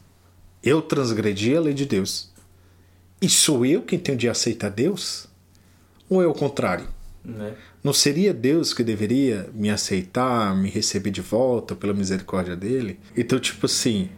[0.62, 2.31] Eu transgredi a lei de Deus.
[3.21, 5.29] E sou eu quem tenho de aceitar Deus?
[6.09, 6.88] Ou é o contrário?
[7.25, 7.55] Né?
[7.83, 12.99] Não seria Deus que deveria me aceitar, me receber de volta pela misericórdia dele?
[13.16, 14.09] Então, tipo assim,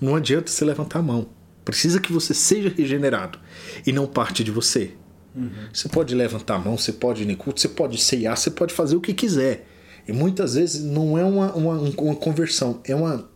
[0.00, 1.28] não adianta você levantar a mão.
[1.64, 3.38] Precisa que você seja regenerado
[3.86, 4.92] e não parte de você.
[5.36, 5.50] Uhum.
[5.72, 8.96] Você pode levantar a mão, você pode ir culto, você pode ceiar, você pode fazer
[8.96, 9.66] o que quiser.
[10.08, 13.28] E muitas vezes não é uma, uma, uma conversão, é uma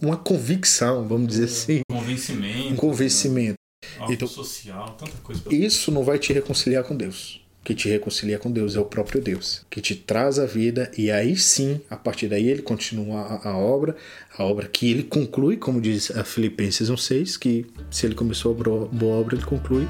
[0.00, 1.80] uma convicção, vamos dizer assim.
[1.90, 2.72] Um convencimento.
[2.72, 3.58] Um convencimento.
[4.00, 4.06] Né?
[4.10, 5.42] Então, social, tanta coisa.
[5.50, 7.43] Isso não vai te reconciliar com Deus.
[7.64, 11.10] Que te reconcilia com Deus é o próprio Deus, que te traz a vida e
[11.10, 13.96] aí sim, a partir daí ele continua a, a obra,
[14.36, 18.54] a obra que ele conclui, como diz a Filipenses 1:6, que se ele começou a
[18.54, 19.88] boa obra, ele conclui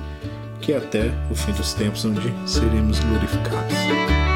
[0.61, 4.34] que até o fim dos tempos onde seremos glorificados.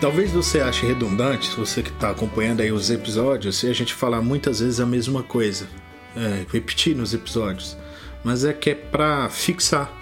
[0.00, 4.22] Talvez você ache redundante, você que está acompanhando aí os episódios, e a gente falar
[4.22, 5.68] muitas vezes a mesma coisa,
[6.16, 7.76] é, repetir nos episódios,
[8.24, 9.92] mas é que é para fixar.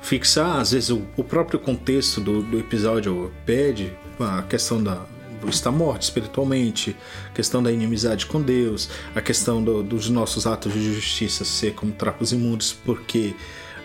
[0.00, 5.04] Fixar, às vezes, o, o próprio contexto do, do, episódio pede a questão da,
[5.46, 6.96] estar morto espiritualmente,
[7.28, 11.74] a questão da inimizade com Deus, a questão do, dos nossos atos de justiça ser
[11.74, 13.34] como trapos imundos, porque.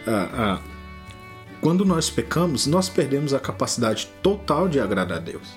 [0.08, 0.81] Ah, ah,
[1.62, 5.47] quando nós pecamos, nós perdemos a capacidade total de agradar a Deus.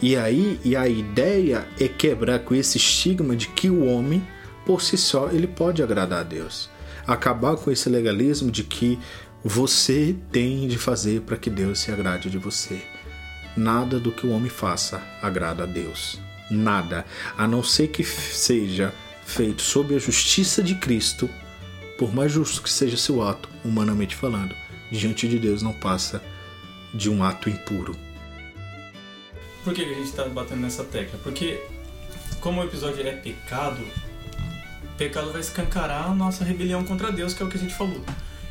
[0.00, 4.24] E aí, e a ideia é quebrar com esse estigma de que o homem,
[4.64, 6.70] por si só, ele pode agradar a Deus.
[7.04, 8.96] Acabar com esse legalismo de que
[9.42, 12.80] você tem de fazer para que Deus se agrade de você.
[13.56, 16.20] Nada do que o homem faça agrada a Deus.
[16.48, 17.04] Nada,
[17.36, 18.94] a não ser que seja
[19.24, 21.28] feito sob a justiça de Cristo,
[21.98, 24.54] por mais justo que seja seu ato, humanamente falando
[24.90, 26.22] diante de Deus não passa
[26.92, 27.96] de um ato impuro.
[29.64, 31.18] Por que a gente está batendo nessa tecla?
[31.22, 31.60] Porque,
[32.40, 33.84] como o episódio é pecado,
[34.96, 38.02] pecado vai escancarar a nossa rebelião contra Deus, que é o que a gente falou.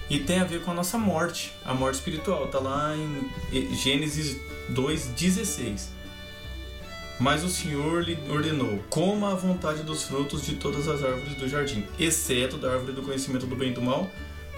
[0.10, 2.46] E tem a ver com a nossa morte, a morte espiritual.
[2.46, 4.38] Está lá em Gênesis
[4.72, 5.88] 2,16.
[7.20, 11.48] Mas o Senhor lhe ordenou: coma a vontade dos frutos de todas as árvores do
[11.50, 14.10] jardim, exceto da árvore do conhecimento do bem e do mal.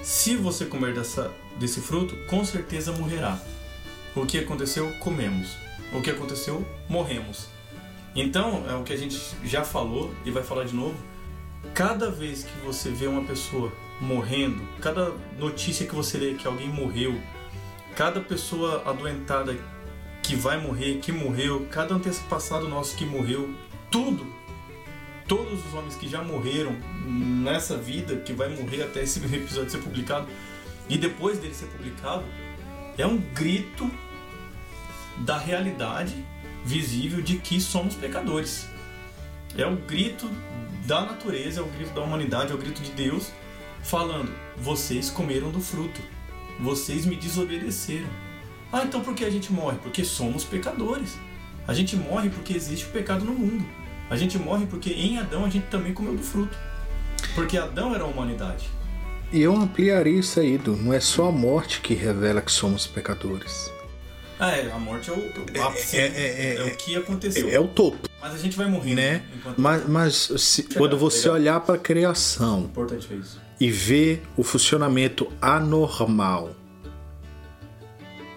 [0.02, 3.38] Se você comer dessa desse fruto, com certeza morrerá.
[4.16, 4.92] O que aconteceu?
[5.00, 5.58] Comemos.
[5.94, 6.66] O que aconteceu?
[6.88, 7.48] Morremos.
[8.16, 10.96] Então, é o que a gente já falou e vai falar de novo.
[11.74, 16.70] Cada vez que você vê uma pessoa morrendo, cada notícia que você lê que alguém
[16.70, 17.20] morreu,
[17.96, 19.56] cada pessoa adoentada
[20.24, 23.54] que vai morrer, que morreu, cada antepassado nosso que morreu,
[23.92, 24.26] tudo,
[25.30, 29.78] todos os homens que já morreram nessa vida, que vai morrer até esse episódio ser
[29.78, 30.28] publicado,
[30.90, 32.26] e depois dele ser publicado,
[32.98, 33.90] é um grito
[35.20, 36.26] da realidade
[36.66, 38.68] visível de que somos pecadores.
[39.56, 40.30] É o grito
[40.86, 43.32] da natureza, é o grito da humanidade, é o grito de Deus
[43.84, 46.02] falando: vocês comeram do fruto,
[46.60, 48.10] vocês me desobedeceram.
[48.72, 49.78] Ah, então por que a gente morre?
[49.82, 51.18] Porque somos pecadores.
[51.68, 53.64] A gente morre porque existe o pecado no mundo.
[54.10, 56.58] A gente morre porque em Adão a gente também comeu do fruto.
[57.36, 58.70] Porque Adão era a humanidade.
[59.32, 60.76] E eu ampliaria isso aí, Du.
[60.76, 63.72] Não é só a morte que revela que somos pecadores.
[64.40, 66.16] Ah, é, a morte é o, ápice, É- né?
[66.18, 67.50] é- é- é o que aconteceu.
[67.50, 69.24] É o topo, Mas a gente vai morrer, né?
[69.58, 73.40] Mas, mas se- quando você olhar para a criação Importante é isso.
[73.60, 76.52] e ver o funcionamento anormal,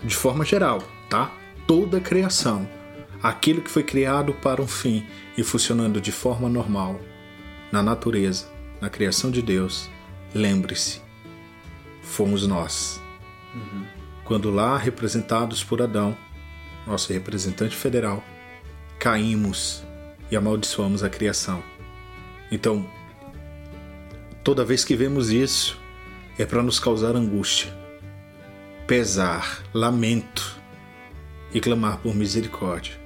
[0.03, 1.33] de forma geral, tá?
[1.67, 2.69] Toda a criação,
[3.23, 5.07] aquilo que foi criado para um fim
[5.37, 7.01] e funcionando de forma normal
[7.71, 8.47] na natureza,
[8.81, 9.89] na criação de Deus,
[10.35, 11.01] lembre-se,
[12.03, 13.01] fomos nós.
[14.25, 16.17] Quando lá representados por Adão,
[16.87, 18.23] nosso representante federal,
[18.99, 19.83] caímos
[20.31, 21.63] e amaldiçoamos a criação.
[22.51, 22.89] Então,
[24.45, 25.79] toda vez que vemos isso,
[26.39, 27.73] é para nos causar angústia,
[28.87, 30.61] pesar, lamento
[31.53, 33.02] e clamar por misericórdia.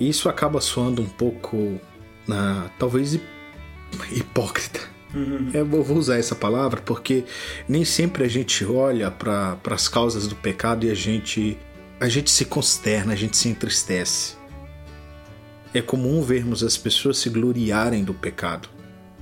[0.00, 1.78] E isso acaba soando um pouco,
[2.78, 3.24] talvez hip-
[4.10, 4.80] hipócrita.
[5.52, 7.24] Eu vou vou usar essa palavra porque
[7.68, 11.58] nem sempre a gente olha para as causas do pecado e a gente
[11.98, 14.36] a gente se consterna, a gente se entristece.
[15.74, 18.68] É comum vermos as pessoas se gloriarem do pecado,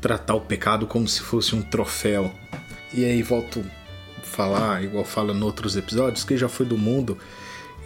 [0.01, 2.31] tratar o pecado como se fosse um troféu.
[2.95, 3.64] E aí volto
[4.17, 7.19] a falar, igual fala em outros episódios, que já foi do mundo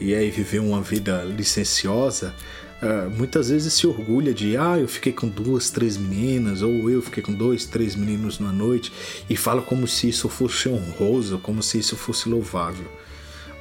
[0.00, 2.34] e aí viveu uma vida licenciosa,
[2.82, 7.00] ah, muitas vezes se orgulha de ah, eu fiquei com duas, três meninas, ou eu
[7.00, 8.92] fiquei com dois, três meninos na noite,
[9.30, 12.90] e fala como se isso fosse honroso, como se isso fosse louvável.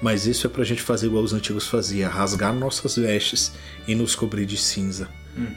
[0.02, 3.52] Mas isso é pra gente fazer igual os antigos faziam, rasgar nossas vestes
[3.88, 5.08] e nos cobrir de cinza,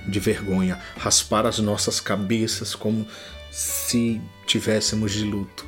[0.06, 3.06] de vergonha, raspar as nossas cabeças como
[3.50, 5.64] se tivéssemos de luto.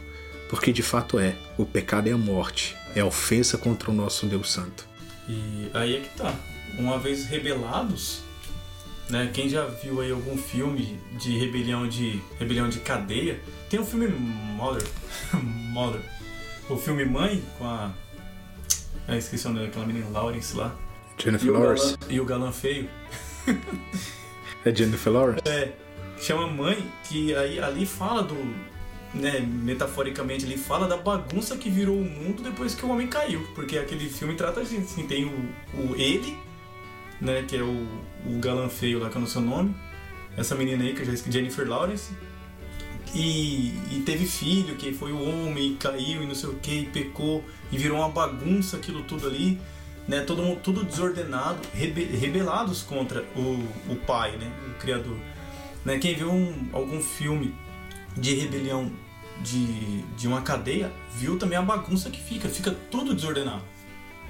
[0.50, 4.26] Porque de fato é, o pecado é a morte, é a ofensa contra o nosso
[4.26, 4.86] Deus Santo.
[5.26, 6.34] E aí é que tá.
[6.78, 8.20] Uma vez rebelados,
[9.08, 9.30] né?
[9.32, 13.40] Quem já viu aí algum filme de rebelião de rebelião de cadeia?
[13.70, 14.86] Tem o filme Mother,
[15.42, 16.00] Mother.
[16.68, 17.92] O filme Mãe com a
[19.08, 20.74] eu esqueci o nome daquela menina Lawrence lá.
[21.16, 21.96] Jennifer E Lawrence.
[21.96, 22.90] galã, e o galã feio.
[24.64, 25.42] É Jennifer Lawrence?
[25.48, 25.72] É,
[26.20, 28.34] chama Mãe, que aí ali fala do.
[29.14, 33.46] Né, metaforicamente, ele fala da bagunça que virou o mundo depois que o homem caiu.
[33.54, 35.30] Porque aquele filme trata assim, assim tem o,
[35.74, 36.36] o ele,
[37.20, 37.86] né, que é o,
[38.26, 39.74] o galã feio lá, que eu não nome.
[40.36, 42.12] Essa menina aí, que eu já esqueci, Jennifer Lawrence.
[43.14, 46.80] E, e teve filho, que foi o homem, e caiu e não sei o que,
[46.80, 49.58] e pecou, e virou uma bagunça aquilo tudo ali,
[50.06, 50.20] né?
[50.20, 54.52] Todo mundo, tudo desordenado, rebe, rebelados contra o, o pai, né?
[54.68, 55.16] O criador.
[55.84, 55.98] Né?
[55.98, 57.54] Quem viu um, algum filme
[58.16, 58.90] de rebelião
[59.42, 63.62] de, de uma cadeia, viu também a bagunça que fica, fica tudo desordenado.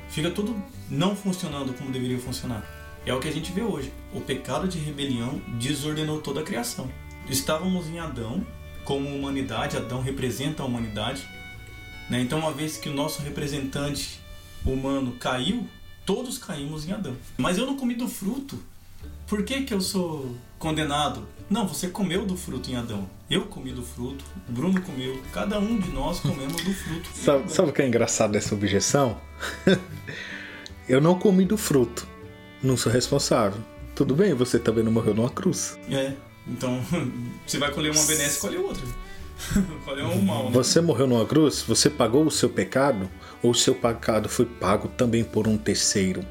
[0.08, 2.75] Fica tudo não funcionando como deveria funcionar.
[3.06, 3.92] É o que a gente vê hoje.
[4.12, 6.90] O pecado de rebelião desordenou toda a criação.
[7.30, 8.44] Estávamos em Adão,
[8.84, 11.24] como humanidade, Adão representa a humanidade.
[12.10, 12.20] Né?
[12.20, 14.20] Então, uma vez que o nosso representante
[14.64, 15.68] humano caiu,
[16.04, 17.16] todos caímos em Adão.
[17.38, 18.58] Mas eu não comi do fruto.
[19.28, 21.28] Por que, que eu sou condenado?
[21.48, 23.08] Não, você comeu do fruto em Adão.
[23.30, 27.08] Eu comi do fruto, o Bruno comeu, cada um de nós comemos do fruto.
[27.14, 29.20] Sabe, sabe o que é engraçado dessa objeção?
[30.88, 32.15] eu não comi do fruto.
[32.62, 33.60] Não sou responsável.
[33.94, 35.78] Tudo bem, você também não morreu numa cruz.
[35.90, 36.12] É,
[36.46, 36.80] então
[37.46, 38.82] você vai colher uma benesse, colhe outra.
[39.84, 40.50] colhe um mal, né?
[40.52, 43.08] Você morreu numa cruz, você pagou o seu pecado,
[43.42, 46.24] ou o seu pecado foi pago também por um terceiro.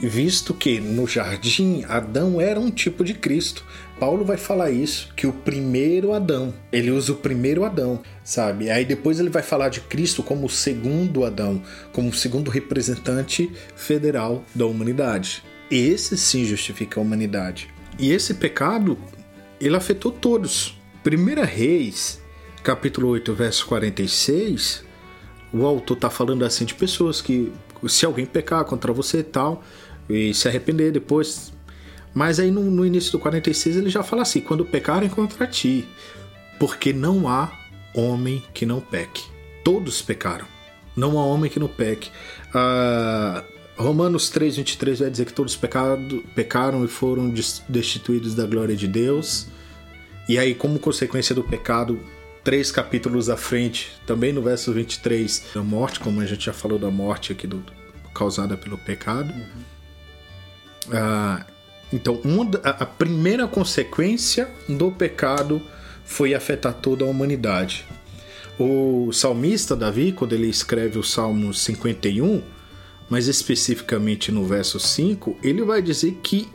[0.00, 3.64] Visto que no jardim Adão era um tipo de Cristo.
[3.98, 8.70] Paulo vai falar isso, que o primeiro Adão, ele usa o primeiro Adão, sabe?
[8.70, 11.62] Aí depois ele vai falar de Cristo como o segundo Adão,
[11.92, 15.42] como o segundo representante federal da humanidade.
[15.70, 17.68] Esse sim justifica a humanidade.
[17.98, 18.98] E esse pecado,
[19.60, 20.76] ele afetou todos.
[21.02, 22.20] Primeira Reis,
[22.62, 24.84] capítulo 8, verso 46,
[25.52, 27.52] o autor está falando assim de pessoas que
[27.86, 29.62] se alguém pecar contra você e tal,
[30.08, 31.52] e se arrepender depois.
[32.12, 35.88] Mas aí no, no início do 46 ele já fala assim: quando pecarem contra ti,
[36.58, 37.50] porque não há
[37.94, 39.22] homem que não peque.
[39.64, 40.46] Todos pecaram.
[40.96, 42.10] Não há homem que não peque.
[42.52, 43.44] Ah,
[43.80, 48.76] Romanos 3, 23 vai dizer que todos pecado, pecaram e foram des- destituídos da glória
[48.76, 49.46] de Deus.
[50.28, 51.98] E aí, como consequência do pecado,
[52.44, 56.78] três capítulos à frente, também no verso 23, da morte, como a gente já falou
[56.78, 57.64] da morte aqui do,
[58.14, 59.32] causada pelo pecado.
[60.92, 61.46] Ah,
[61.92, 65.60] então, uma, a primeira consequência do pecado
[66.04, 67.86] foi afetar toda a humanidade.
[68.58, 72.42] O salmista Davi, quando ele escreve o Salmo 51,
[73.10, 76.48] mas especificamente no verso 5, ele vai dizer que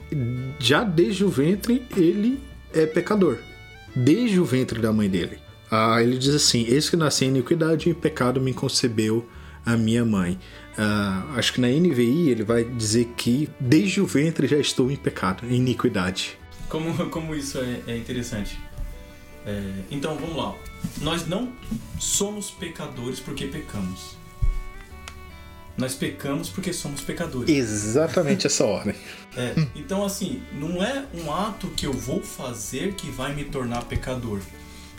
[0.58, 2.40] já desde o ventre ele
[2.74, 3.38] é pecador.
[3.94, 5.38] Desde o ventre da mãe dele.
[5.70, 9.28] Ah, ele diz assim: Eis que nasci em iniquidade e em pecado me concebeu
[9.66, 10.40] a minha mãe.
[10.78, 14.96] Ah, acho que na NVI ele vai dizer que desde o ventre já estou em
[14.96, 16.38] pecado, em iniquidade.
[16.70, 18.58] Como, como isso é, é interessante.
[19.46, 20.56] É, então vamos lá.
[21.02, 21.52] Nós não
[22.00, 24.18] somos pecadores porque pecamos.
[25.78, 27.50] Nós pecamos porque somos pecadores.
[27.50, 28.96] Exatamente essa ordem.
[29.36, 33.84] É, então, assim, não é um ato que eu vou fazer que vai me tornar
[33.84, 34.40] pecador.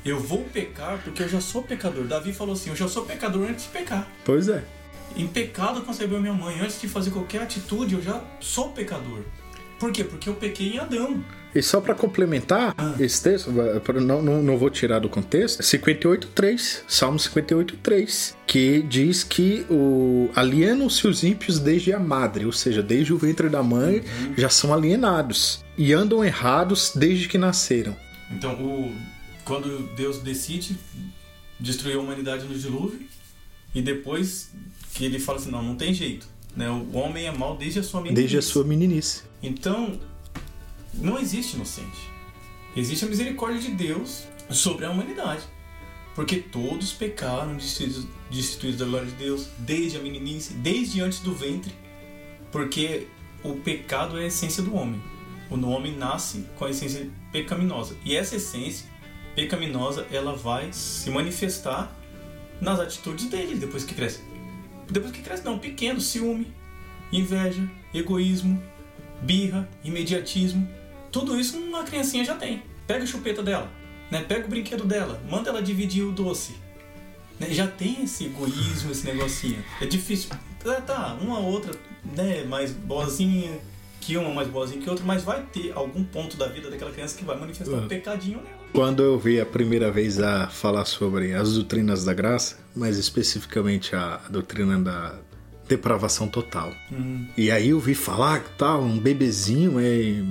[0.04, 2.04] Eu vou pecar porque eu já sou pecador.
[2.04, 4.06] Davi falou assim: Eu já sou pecador antes de pecar.
[4.24, 4.62] Pois é.
[5.16, 6.60] Em pecado concebeu minha mãe.
[6.60, 9.20] Antes de fazer qualquer atitude, eu já sou pecador.
[9.80, 10.04] Por quê?
[10.04, 11.24] Porque eu pequei em Adão.
[11.56, 12.94] E só para complementar ah.
[13.00, 19.64] esse texto, não, não, não, vou tirar do contexto, 58.3, Salmo 58.3, que diz que
[19.70, 24.34] o, alienam-se os ímpios desde a madre, ou seja, desde o ventre da mãe uhum.
[24.36, 27.96] já são alienados e andam errados desde que nasceram.
[28.30, 28.94] Então, o,
[29.42, 30.76] quando Deus decide
[31.58, 33.00] destruir a humanidade no dilúvio,
[33.74, 34.50] e depois
[34.92, 36.28] que ele fala assim, não, não tem jeito.
[36.54, 36.68] Né?
[36.68, 38.20] O homem é mau desde a sua meninice.
[38.20, 39.22] Desde a sua meninice.
[39.42, 39.98] Então,
[40.98, 42.10] não existe inocente.
[42.76, 45.42] Existe a misericórdia de Deus sobre a humanidade.
[46.14, 51.34] Porque todos pecaram destituídos, destituídos da glória de Deus, desde a meninice, desde antes do
[51.34, 51.72] ventre.
[52.50, 53.06] Porque
[53.42, 55.00] o pecado é a essência do homem.
[55.50, 57.96] O homem nasce com a essência pecaminosa.
[58.04, 58.86] E essa essência
[59.34, 61.94] pecaminosa, ela vai se manifestar
[62.60, 64.20] nas atitudes dele depois que cresce.
[64.90, 66.46] Depois que cresce, não, pequeno, ciúme,
[67.12, 68.60] inveja, egoísmo,
[69.22, 70.66] birra, imediatismo.
[71.10, 72.62] Tudo isso uma criancinha já tem.
[72.86, 73.70] Pega a chupeta dela,
[74.10, 74.24] né?
[74.26, 76.54] pega o brinquedo dela, manda ela dividir o doce.
[77.38, 77.48] Né?
[77.50, 79.62] Já tem esse egoísmo, esse negocinho.
[79.80, 80.30] É difícil.
[80.62, 81.72] Tá, tá uma outra,
[82.16, 83.58] né, mais boazinha
[84.00, 87.16] que uma, mais boazinha que outra, mas vai ter algum ponto da vida daquela criança
[87.16, 88.56] que vai manifestar um pecadinho nela.
[88.72, 93.96] Quando eu vi a primeira vez a falar sobre as doutrinas da graça, mais especificamente
[93.96, 95.18] a doutrina da
[95.68, 96.72] depravação total.
[96.92, 97.26] Hum.
[97.36, 100.22] E aí eu vi falar que tá um bebezinho é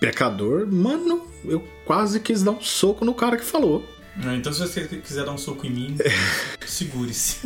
[0.00, 3.84] pecador, mano, eu quase quis dar um soco no cara que falou.
[4.24, 5.96] Ah, então se você quiser dar um soco em mim,
[6.66, 7.40] segure-se.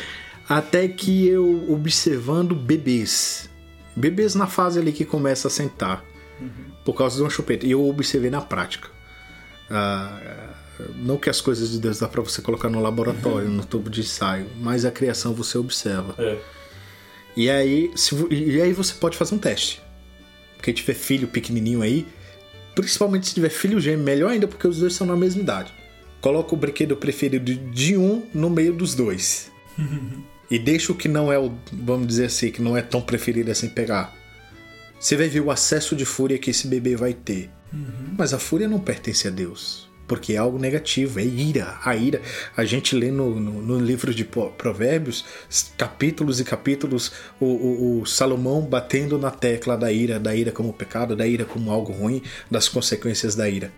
[0.48, 3.50] Até que eu observando bebês,
[3.94, 6.02] bebês na fase ali que começa a sentar,
[6.40, 6.72] uhum.
[6.84, 8.88] por causa de uma chupeta, e eu observei na prática.
[9.70, 10.54] Ah,
[10.96, 14.00] não que as coisas de Deus dá para você colocar no laboratório, no tubo de
[14.00, 16.14] ensaio, mas a criação você observa.
[16.18, 16.38] É.
[17.36, 19.82] E aí, se, e aí você pode fazer um teste.
[20.62, 22.06] Quem tiver filho pequenininho aí,
[22.74, 25.72] principalmente se tiver filho gêmeo, melhor ainda porque os dois são na mesma idade.
[26.20, 29.50] Coloca o brinquedo preferido de um no meio dos dois.
[30.50, 33.50] e deixa o que não é o, vamos dizer assim, que não é tão preferido
[33.50, 34.16] assim pegar.
[34.98, 37.50] Você vai ver o acesso de fúria que esse bebê vai ter.
[37.72, 38.14] Uhum.
[38.16, 39.87] Mas a fúria não pertence a Deus.
[40.08, 41.78] Porque é algo negativo, é ira.
[41.84, 42.20] A ira,
[42.56, 45.24] a gente lê no, no, no livro de Provérbios,
[45.76, 50.72] capítulos e capítulos, o, o, o, Salomão batendo na tecla da ira, da ira como
[50.72, 53.70] pecado, da ira como algo ruim, das consequências da ira.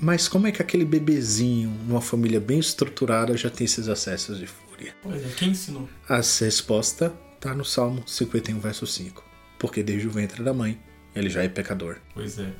[0.00, 4.46] Mas como é que aquele bebezinho, numa família bem estruturada, já tem esses acessos de
[4.46, 4.94] fúria?
[5.02, 5.88] Pois é, quem ensinou?
[6.08, 9.24] A resposta está no Salmo 51, verso 5.
[9.58, 10.78] Porque desde o ventre da mãe,
[11.14, 11.98] ele já é pecador.
[12.14, 12.52] Pois é.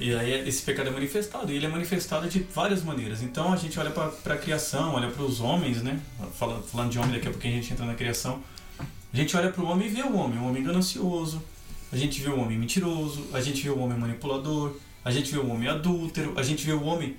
[0.00, 3.22] E aí esse pecado é manifestado, e ele é manifestado de várias maneiras.
[3.22, 6.00] Então a gente olha para a criação, olha para os homens, né?
[6.38, 8.42] Falando, falando de homem, daqui a pouco a gente entra na criação.
[9.12, 11.42] A gente olha para o homem e vê o homem, o homem ganancioso,
[11.92, 15.38] a gente vê o homem mentiroso, a gente vê o homem manipulador, a gente vê
[15.38, 17.14] o homem adúltero, a gente vê o homem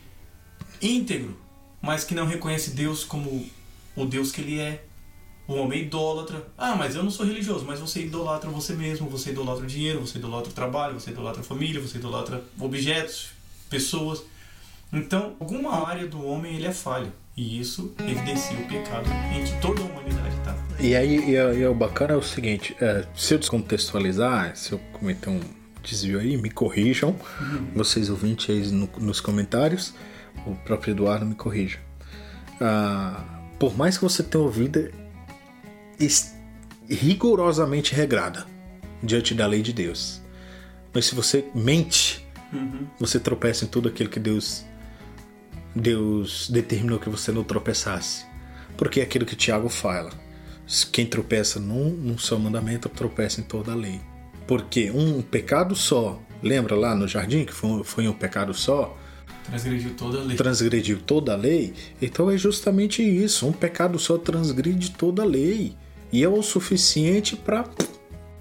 [0.82, 1.38] íntegro,
[1.82, 3.48] mas que não reconhece Deus como
[3.96, 4.84] o Deus que ele é.
[5.48, 6.46] O homem é idólatra.
[6.58, 10.00] Ah, mas eu não sou religioso, mas você idolatra você mesmo, você idolatra o dinheiro,
[10.00, 13.32] você idolatra o trabalho, você idolatra a família, você idolatra objetos,
[13.70, 14.24] pessoas.
[14.92, 17.12] Então, alguma área do homem ele é falho.
[17.36, 20.56] E isso evidencia o pecado em que toda a humanidade está.
[20.80, 24.80] E aí, e, e, o bacana é o seguinte: é, se eu descontextualizar, se eu
[24.94, 25.42] cometer um
[25.84, 27.72] desvio aí, me corrijam, uhum.
[27.76, 29.94] vocês ouvintes aí no, nos comentários,
[30.46, 31.80] o próprio Eduardo me corrija.
[32.62, 33.24] Ah,
[33.58, 34.92] por mais que você tenha ouvido
[36.90, 38.46] rigorosamente regrada
[39.02, 40.22] diante da lei de Deus.
[40.94, 42.88] Mas se você mente, uhum.
[43.00, 44.66] você tropeça em tudo aquilo que Deus
[45.76, 48.26] Deus determinou que você não tropeçasse.
[48.78, 50.12] Porque é aquilo que Tiago fala.
[50.92, 54.00] Quem tropeça num, num seu mandamento tropeça em toda a lei.
[54.48, 58.98] Porque um pecado só, lembra lá no jardim que foi, foi um pecado só?
[59.46, 60.38] Transgrediu toda a lei.
[60.38, 61.74] Transgrediu toda a lei.
[62.02, 63.48] Então é justamente isso.
[63.48, 65.76] Um pecado só transgride toda a lei.
[66.14, 67.66] E é o suficiente para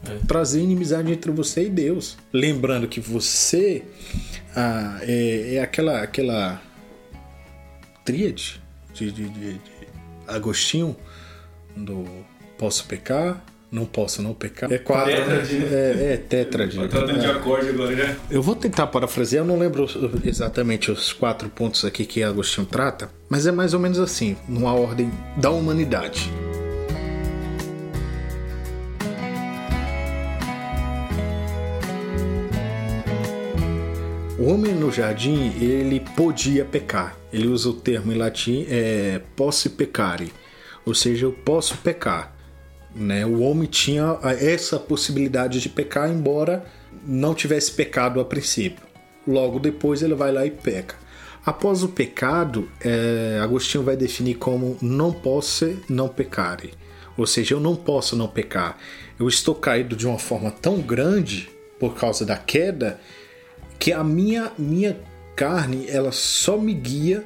[0.06, 0.18] é.
[0.28, 2.18] trazer inimizade entre você e Deus.
[2.30, 3.82] Lembrando que você
[4.54, 6.60] ah, é, é, aquela, aquela
[8.04, 8.62] tríade
[8.92, 9.60] de, de, de, de
[10.28, 10.94] Agostinho
[11.74, 12.04] do
[12.58, 14.70] posso pecar, não posso não pecar.
[14.70, 15.10] É quatro.
[15.10, 16.84] Tétrade, né?
[16.84, 16.88] É, é.
[16.88, 18.16] Tá dando de acorde agora já.
[18.30, 19.86] Eu vou tentar parafrasear, eu não lembro
[20.22, 24.74] exatamente os quatro pontos aqui que Agostinho trata, mas é mais ou menos assim, numa
[24.74, 26.30] ordem da humanidade.
[34.42, 37.16] O homem no jardim, ele podia pecar.
[37.32, 40.32] Ele usa o termo em latim é, posse peccare,
[40.84, 42.34] ou seja, eu posso pecar.
[42.92, 43.24] Né?
[43.24, 46.64] O homem tinha essa possibilidade de pecar, embora
[47.06, 48.84] não tivesse pecado a princípio.
[49.24, 50.96] Logo depois ele vai lá e peca.
[51.46, 56.74] Após o pecado, é, Agostinho vai definir como não posso não pecare.
[57.16, 58.76] Ou seja, eu não posso não pecar.
[59.20, 62.98] Eu estou caído de uma forma tão grande por causa da queda
[63.82, 64.96] que a minha minha
[65.34, 67.24] carne ela só me guia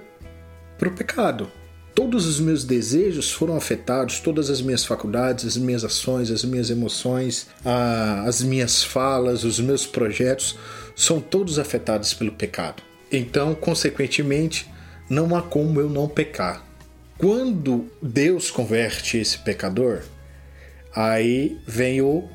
[0.78, 1.52] para o pecado.
[1.94, 6.70] Todos os meus desejos foram afetados, todas as minhas faculdades, as minhas ações, as minhas
[6.70, 10.58] emoções, as minhas falas, os meus projetos
[10.94, 12.82] são todos afetados pelo pecado.
[13.12, 14.66] Então, consequentemente,
[15.10, 16.64] não há como eu não pecar.
[17.18, 20.04] Quando Deus converte esse pecador,
[20.94, 22.26] aí vem o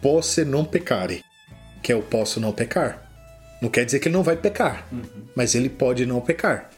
[0.00, 1.24] posse não pecare,
[1.82, 3.09] que é o posso não pecar.
[3.60, 5.02] Não quer dizer que ele não vai pecar, uhum.
[5.34, 6.70] mas ele pode não pecar.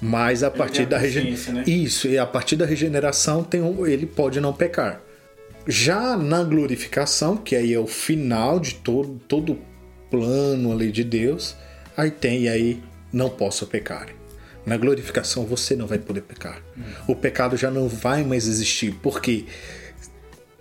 [0.00, 1.54] Mas a partir da regeneração.
[1.54, 1.64] Né?
[1.66, 3.86] Isso, e a partir da regeneração tem um...
[3.86, 5.00] ele pode não pecar.
[5.66, 9.58] Já na glorificação, que aí é o final de todo, todo
[10.10, 11.54] plano ali de Deus,
[11.96, 14.08] aí tem, e aí não posso pecar.
[14.64, 16.62] Na glorificação você não vai poder pecar.
[16.76, 16.84] Uhum.
[17.08, 18.94] O pecado já não vai mais existir.
[18.94, 19.44] Por quê?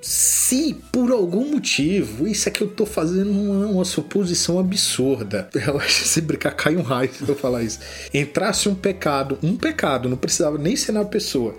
[0.02, 5.50] Se por algum motivo, isso aqui eu tô fazendo uma, uma suposição absurda.
[5.54, 7.80] Eu acho que se brincar cai um raio se eu falar isso.
[8.14, 11.54] Entrasse um pecado, um pecado, não precisava nem ser na pessoa,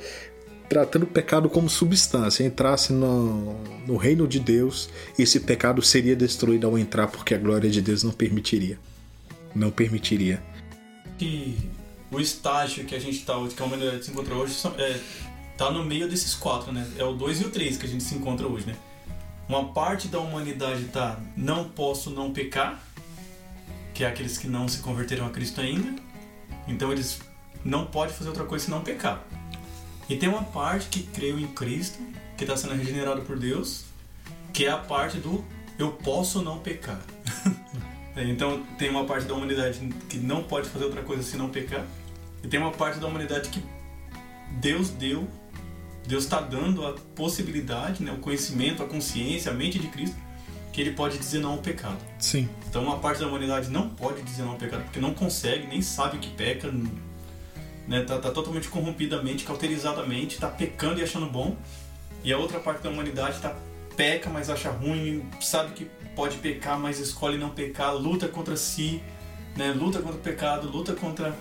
[0.70, 4.88] tratando o pecado como substância, entrasse no, no reino de Deus,
[5.18, 8.78] esse pecado seria destruído ao entrar, porque a glória de Deus não permitiria.
[9.54, 10.42] Não permitiria.
[11.20, 11.56] E
[12.10, 15.00] o estágio que a gente está, que a humanidade se encontra hoje, é
[15.60, 16.90] tá no meio desses quatro, né?
[16.96, 18.74] É o 2 e o 3 que a gente se encontra hoje, né?
[19.46, 22.82] Uma parte da humanidade tá não posso não pecar,
[23.92, 26.00] que é aqueles que não se converteram a Cristo ainda.
[26.66, 27.20] Então eles
[27.62, 29.22] não podem fazer outra coisa senão pecar.
[30.08, 31.98] E tem uma parte que creu em Cristo,
[32.38, 33.84] que está sendo regenerado por Deus,
[34.54, 35.44] que é a parte do
[35.78, 37.02] eu posso não pecar.
[38.16, 41.84] então tem uma parte da humanidade que não pode fazer outra coisa senão pecar.
[42.42, 43.62] E tem uma parte da humanidade que
[44.58, 45.28] Deus deu
[46.10, 50.16] Deus está dando a possibilidade, né, o conhecimento, a consciência, a mente de Cristo,
[50.72, 51.98] que ele pode dizer não ao pecado.
[52.18, 52.48] Sim.
[52.68, 55.80] Então uma parte da humanidade não pode dizer não ao pecado, porque não consegue, nem
[55.80, 56.68] sabe que peca,
[57.86, 61.56] né, tá, tá totalmente corrompidamente, cauterizadamente, está pecando e achando bom.
[62.24, 63.54] E a outra parte da humanidade tá
[63.96, 65.84] peca, mas acha ruim, sabe que
[66.16, 69.00] pode pecar, mas escolhe não pecar, luta contra si,
[69.56, 71.36] né, luta contra o pecado, luta contra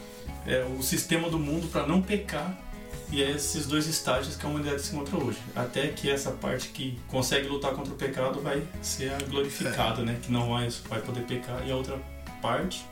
[0.45, 2.68] é, o sistema do mundo para não pecar
[3.11, 5.39] e é esses dois estágios que a humanidade se encontra hoje.
[5.55, 10.05] Até que essa parte que consegue lutar contra o pecado vai ser a glorificada, é.
[10.05, 10.17] né?
[10.21, 11.67] Que não mais vai poder pecar.
[11.67, 11.99] E a outra
[12.41, 12.85] parte,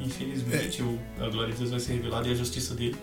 [0.00, 1.24] infelizmente, é.
[1.24, 2.96] a glória de Deus vai ser revelada e a justiça dele,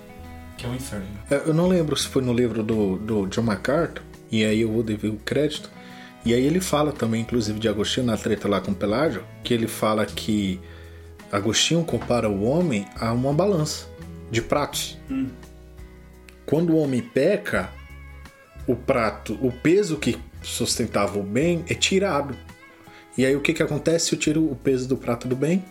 [0.57, 1.07] que é o inferno.
[1.29, 4.71] É, eu não lembro se foi no livro do, do John MacArthur, e aí eu
[4.71, 5.69] vou dever o crédito.
[6.25, 9.67] E aí ele fala também, inclusive, de Agostinho na treta lá com Pelágio, que ele
[9.67, 10.59] fala que
[11.31, 13.87] Agostinho compara o homem a uma balança
[14.31, 14.97] de pratos.
[15.09, 15.29] Hum.
[16.49, 17.69] Quando o homem peca,
[18.65, 22.35] o prato, o peso que sustentava o bem é tirado.
[23.15, 24.13] E aí o que, que acontece?
[24.13, 25.63] Eu tiro o peso do prato do bem,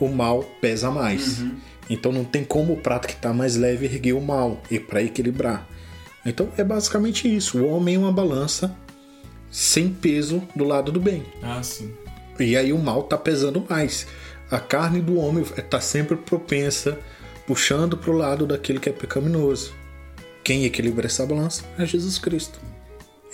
[0.00, 1.38] o mal pesa mais.
[1.38, 1.56] Uhum.
[1.88, 5.00] Então não tem como o prato que está mais leve erguer o mal e para
[5.00, 5.68] equilibrar.
[6.26, 7.60] Então é basicamente isso.
[7.60, 8.76] O homem é uma balança
[9.52, 11.22] sem peso do lado do bem.
[11.40, 11.94] Ah, sim.
[12.40, 14.08] E aí o mal está pesando mais.
[14.50, 16.98] A carne do homem está sempre propensa,
[17.46, 19.78] puxando para o lado daquilo que é pecaminoso.
[20.48, 22.58] Quem equilibra essa balança é Jesus Cristo.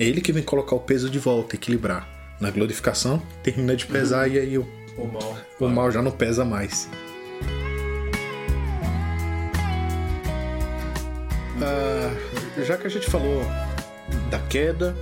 [0.00, 2.08] É Ele que vem colocar o peso de volta, equilibrar.
[2.40, 4.34] Na glorificação, termina de pesar uhum.
[4.34, 4.66] e aí o,
[4.98, 6.88] o, mal, o mal já não pesa mais.
[11.62, 13.42] Ah, já que a gente falou
[14.28, 14.92] da queda,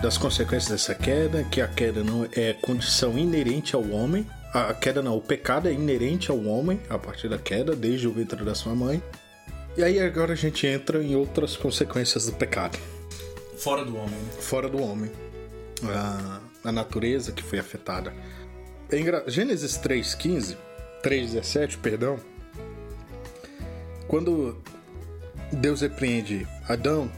[0.00, 4.26] das consequências dessa queda, que a queda não é condição inerente ao homem.
[4.54, 8.10] A queda não, o pecado é inerente ao homem a partir da queda, desde o
[8.10, 9.02] ventre da sua mãe.
[9.76, 12.78] E aí agora a gente entra em outras consequências do pecado.
[13.56, 14.32] Fora do homem, né?
[14.40, 15.10] Fora do homem.
[15.84, 18.12] A, a natureza que foi afetada.
[18.92, 20.56] Em Gênesis 3,15,
[21.02, 22.18] 3,17, perdão.
[24.08, 24.60] Quando
[25.52, 27.10] Deus repreende Adão,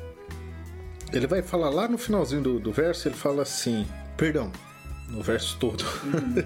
[1.13, 3.87] ele vai falar lá no finalzinho do, do verso, ele fala assim,
[4.17, 4.53] perdão,
[5.09, 5.83] no verso todo.
[6.05, 6.45] Uhum.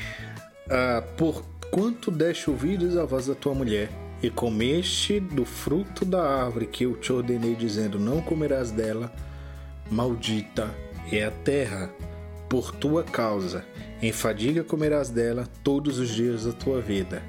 [0.70, 3.90] ah, por quanto deste ouvidos a voz da tua mulher,
[4.22, 9.12] e comeste do fruto da árvore que eu te ordenei, dizendo: Não comerás dela,
[9.90, 10.70] maldita
[11.10, 11.90] é a terra
[12.48, 13.64] por tua causa.
[14.00, 17.22] Em fadiga comerás dela todos os dias da tua vida.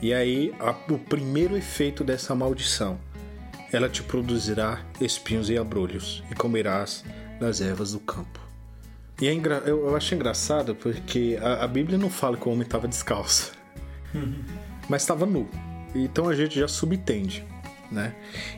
[0.00, 2.98] E aí, a, o primeiro efeito dessa maldição
[3.72, 7.04] ela te produzirá espinhos e abrolhos, e comerás
[7.38, 8.40] das ervas do campo.
[9.20, 9.56] E é engra...
[9.66, 13.52] eu, acho engraçado porque a, a, Bíblia não fala que o homem estava descalço,
[14.88, 15.48] mas estava nu.
[15.94, 17.44] Então a gente já subtende.
[17.90, 18.14] Né?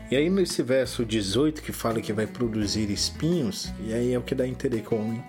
[0.09, 4.21] E aí nesse verso 18 que fala que vai produzir espinhos, e aí é o
[4.21, 5.23] que dá que o homem,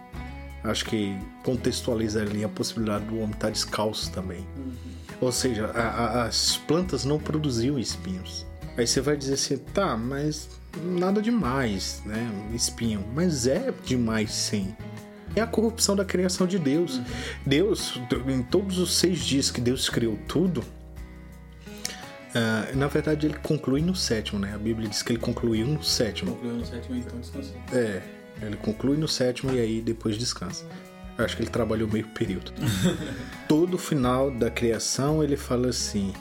[0.65, 4.45] acho que contextualiza ali a possibilidade do homem estar descalço também.
[4.57, 4.73] Uhum.
[5.21, 8.45] Ou seja, a, a, as plantas não produziam espinhos.
[8.77, 10.49] Aí você vai dizer assim, tá, mas
[10.83, 12.29] nada demais, né?
[12.53, 13.05] Espinho.
[13.15, 14.75] Mas é demais sim.
[15.37, 16.97] É a corrupção da criação de Deus.
[16.97, 17.05] Uhum.
[17.47, 20.65] Deus, em todos os seis dias que Deus criou tudo,
[22.35, 24.55] uh, na verdade ele conclui no sétimo, né?
[24.55, 26.33] A Bíblia diz que ele concluiu no sétimo.
[26.33, 27.57] Concluiu no sétimo e então descansou.
[27.73, 28.03] É,
[28.41, 30.65] ele conclui no sétimo e aí depois descansa.
[31.19, 32.53] Eu acho que ele trabalhou meio período.
[33.49, 36.13] Todo final da criação ele fala assim: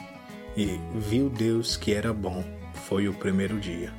[0.56, 2.44] e viu Deus que era bom,
[2.86, 3.92] foi o primeiro dia.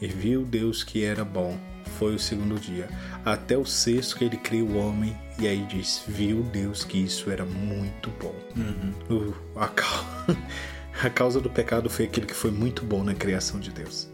[0.00, 1.58] E viu Deus que era bom,
[1.98, 2.88] foi o segundo dia.
[3.24, 7.30] Até o sexto que ele criou o homem, e aí diz: Viu Deus que isso
[7.30, 8.34] era muito bom.
[8.56, 9.34] Uhum.
[9.56, 9.68] a,
[11.04, 14.08] a causa do pecado foi aquele que foi muito bom na criação de Deus.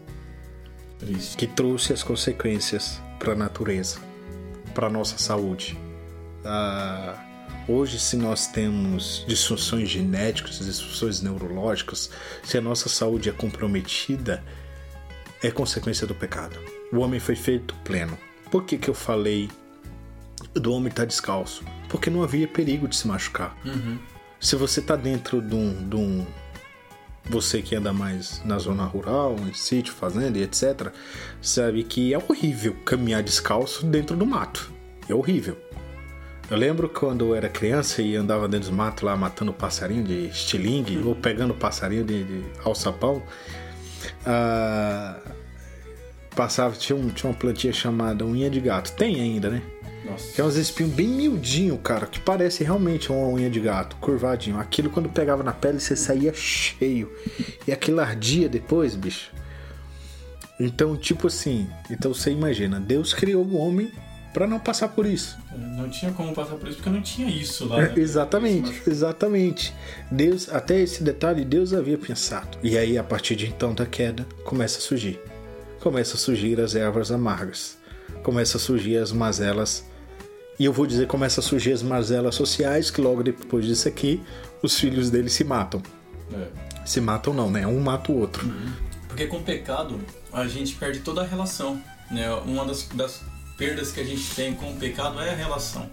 [1.01, 1.37] Isso.
[1.37, 3.99] Que trouxe as consequências para a natureza,
[4.73, 5.77] para a nossa saúde.
[6.43, 7.25] Ah,
[7.67, 12.11] Hoje, se nós temos disfunções genéticas, disfunções neurológicas,
[12.43, 14.43] se a nossa saúde é comprometida,
[15.41, 16.59] é consequência do pecado.
[16.93, 18.15] O homem foi feito pleno.
[18.51, 19.49] Por que, que eu falei
[20.53, 21.63] do homem estar tá descalço?
[21.89, 23.57] Porque não havia perigo de se machucar.
[23.65, 23.97] Uhum.
[24.39, 26.25] Se você está dentro de um, de um,
[27.29, 30.91] Você que anda mais na zona rural, em sítio, fazenda e etc.,
[31.41, 34.71] sabe que é horrível caminhar descalço dentro do mato.
[35.09, 35.57] É horrível.
[36.49, 40.27] Eu lembro quando eu era criança e andava dentro dos matos lá matando passarinho de
[40.27, 43.23] estilingue ou pegando passarinho de, de alçapão.
[44.23, 45.19] Ah,
[46.35, 48.91] passava, tinha, um, tinha uma plantinha chamada unha de gato.
[48.91, 49.63] Tem ainda, né?
[50.05, 50.33] Nossa.
[50.33, 54.59] Que é uns espinhos bem miudinho, cara, que parece realmente uma unha de gato, curvadinho.
[54.59, 57.11] Aquilo quando pegava na pele você saía cheio.
[57.67, 59.31] E aquilo ardia depois, bicho.
[60.59, 63.91] Então, tipo assim, então você imagina, Deus criou o homem
[64.35, 65.37] para não passar por isso.
[65.55, 67.81] Não tinha como passar por isso porque não tinha isso lá.
[67.81, 67.93] Né?
[67.95, 69.73] exatamente, exatamente.
[70.11, 72.57] Deus, até esse detalhe, Deus havia pensado.
[72.61, 75.19] E aí, a partir de então da queda, começa a surgir.
[75.79, 77.77] Começa a surgir as ervas amargas.
[78.23, 79.85] Começa a surgir as mazelas.
[80.57, 84.21] E eu vou dizer, começa a surgir as mazelas sociais, que logo depois disso aqui,
[84.61, 85.81] os filhos dele se matam.
[86.33, 86.47] É.
[86.85, 87.67] Se matam não, né?
[87.67, 88.45] Um mata o outro.
[88.45, 88.71] Uhum.
[89.07, 89.99] Porque com o pecado,
[90.31, 91.81] a gente perde toda a relação.
[92.09, 92.29] Né?
[92.45, 93.21] Uma das, das
[93.57, 95.89] perdas que a gente tem com o pecado é a relação.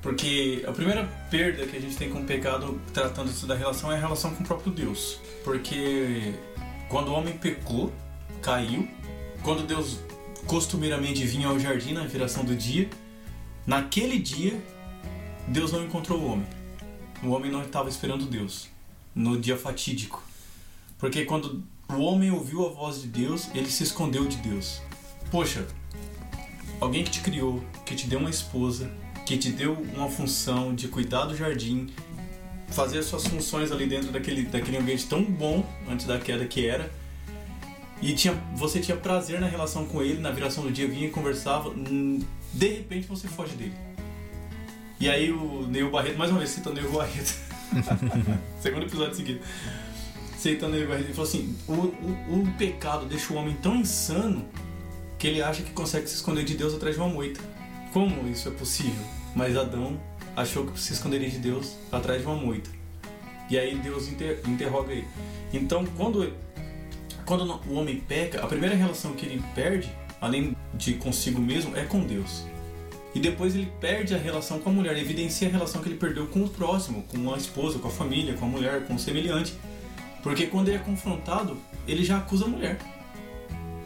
[0.00, 3.92] Porque a primeira perda que a gente tem com o pecado, tratando isso da relação,
[3.92, 5.20] é a relação com o próprio Deus.
[5.44, 6.34] Porque
[6.88, 7.92] quando o homem pecou,
[8.40, 8.88] caiu,
[9.42, 9.98] quando Deus
[10.46, 12.88] costumeiramente vinha ao jardim na viração do dia,
[13.66, 14.60] naquele dia,
[15.48, 16.46] Deus não encontrou o homem.
[17.22, 18.68] O homem não estava esperando Deus
[19.14, 20.22] no dia fatídico.
[20.98, 24.80] Porque quando o homem ouviu a voz de Deus, ele se escondeu de Deus.
[25.30, 25.66] Poxa,
[26.80, 28.90] alguém que te criou, que te deu uma esposa,
[29.26, 31.88] que te deu uma função de cuidar do jardim,
[32.68, 36.66] fazer as suas funções ali dentro daquele, daquele ambiente tão bom antes da queda que
[36.66, 36.90] era.
[38.00, 41.10] E tinha, você tinha prazer na relação com ele, na viração do dia, vinha e
[41.10, 41.72] conversava.
[42.52, 43.74] De repente você foge dele.
[45.00, 47.34] E aí o Neil Barreto, mais uma vez citando Neil Barreto,
[48.60, 49.40] segundo episódio seguido,
[50.38, 54.44] citando Neil Barreto, ele falou assim: o, o, o pecado deixa o homem tão insano
[55.18, 57.40] que ele acha que consegue se esconder de Deus atrás de uma moita.
[57.92, 59.04] Como isso é possível?
[59.34, 60.00] Mas Adão
[60.36, 62.70] achou que se esconderia de Deus atrás de uma moita.
[63.50, 65.06] E aí Deus inter interroga ele.
[65.52, 66.32] Então, quando,
[67.26, 69.92] quando o homem peca, a primeira relação que ele perde
[70.22, 72.44] além de consigo mesmo, é com Deus.
[73.12, 76.28] E depois ele perde a relação com a mulher, evidencia a relação que ele perdeu
[76.28, 79.52] com o próximo, com a esposa, com a família, com a mulher, com o semelhante.
[80.22, 82.78] Porque quando ele é confrontado, ele já acusa a mulher.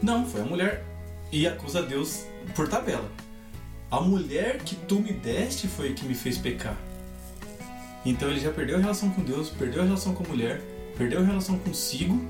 [0.01, 0.85] Não, foi a mulher.
[1.31, 2.25] E acusa Deus
[2.55, 3.11] por tabela.
[3.89, 6.77] A mulher que tu me deste foi que me fez pecar.
[8.05, 10.61] Então ele já perdeu a relação com Deus, perdeu a relação com a mulher,
[10.97, 12.23] perdeu a relação consigo,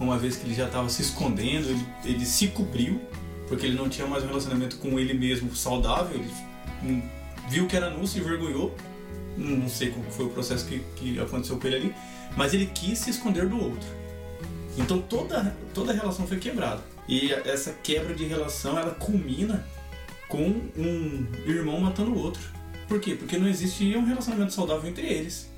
[0.00, 3.00] uma vez que ele já estava se escondendo, ele, ele se cobriu
[3.52, 7.02] porque ele não tinha mais um relacionamento com ele mesmo saudável, ele
[7.50, 8.74] viu que era nu, se envergonhou,
[9.36, 11.94] não sei qual foi o processo que, que aconteceu com ele ali,
[12.34, 13.86] mas ele quis se esconder do outro.
[14.78, 16.82] Então toda, toda a relação foi quebrada.
[17.06, 19.66] E essa quebra de relação, ela culmina
[20.30, 22.40] com um irmão matando o outro.
[22.88, 23.14] Por quê?
[23.14, 25.52] Porque não existia um relacionamento saudável entre eles,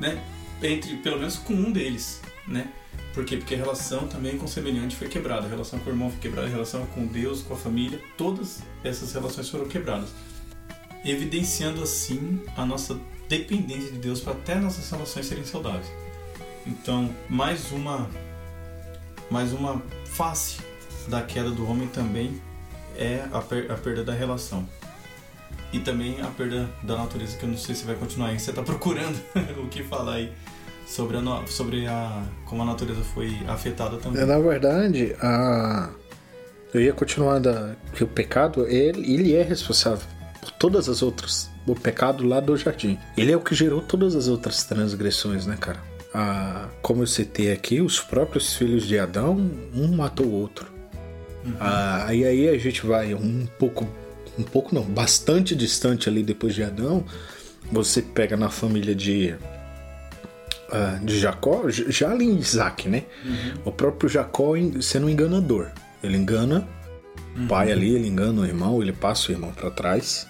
[0.00, 0.24] né?
[0.62, 2.72] Entre, pelo menos com um deles, né?
[3.14, 3.36] Por quê?
[3.36, 6.20] Porque a relação também com o semelhante foi quebrada, a relação com o irmão foi
[6.20, 10.10] quebrada, a relação com Deus, com a família, todas essas relações foram quebradas.
[11.04, 12.98] Evidenciando assim a nossa
[13.28, 15.90] dependência de Deus para até nossas relações serem saudáveis.
[16.66, 18.08] Então, mais uma
[19.30, 20.58] mais uma face
[21.08, 22.40] da queda do homem também
[22.96, 24.68] é a, per a perda da relação.
[25.72, 28.40] E também a perda da natureza, que eu não sei se vai continuar aí.
[28.40, 29.16] Você está procurando
[29.62, 30.32] o que falar aí
[30.86, 34.24] sobre a, sobre a como a natureza foi afetada também.
[34.24, 35.90] Na verdade, a
[36.72, 40.06] eu ia continuar da que o pecado ele, ele é responsável
[40.40, 42.98] por todas as outras o pecado lá do jardim.
[43.16, 45.80] Ele é o que gerou todas as outras transgressões, né, cara?
[46.12, 50.66] Ah, como eu citei aqui, os próprios filhos de Adão, um matou o outro.
[51.44, 51.54] Uhum.
[51.60, 53.86] Ah, e aí a gente vai um pouco,
[54.38, 57.04] um pouco não, bastante distante ali depois de Adão.
[57.70, 59.34] Você pega na família de
[60.72, 63.04] uh, de Jacó, já ali em Isaac, né?
[63.24, 63.52] Uhum.
[63.66, 65.68] O próprio Jacó sendo um enganador.
[66.02, 66.66] Ele engana
[67.36, 67.44] uhum.
[67.44, 70.26] o pai ali, ele engana o irmão, ele passa o irmão para trás.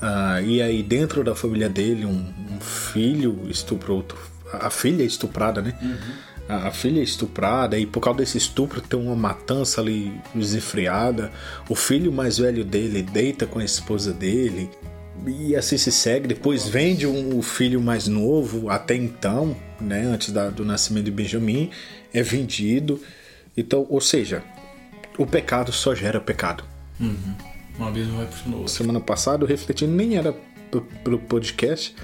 [0.00, 4.18] Uh, e aí dentro da família dele, um, um, filho estupra outro.
[4.52, 5.74] A filha é estuprada, né?
[5.82, 5.96] Uhum.
[6.48, 11.30] A, a filha é estuprada, e por causa desse estupro tem uma matança ali desenfreada.
[11.68, 14.70] O filho mais velho dele deita com a esposa dele
[15.26, 16.28] e assim se segue.
[16.28, 21.10] Depois vende um, o filho mais novo, até então, né, antes da, do nascimento de
[21.10, 21.70] Benjamim,
[22.12, 23.00] é vendido.
[23.56, 24.42] Então, ou seja,
[25.18, 26.64] o pecado só gera pecado.
[27.00, 27.34] Uhum.
[27.78, 28.68] Uma vez vai puxando outro.
[28.68, 30.34] Semana passada eu refleti, nem era
[31.04, 31.94] pelo podcast,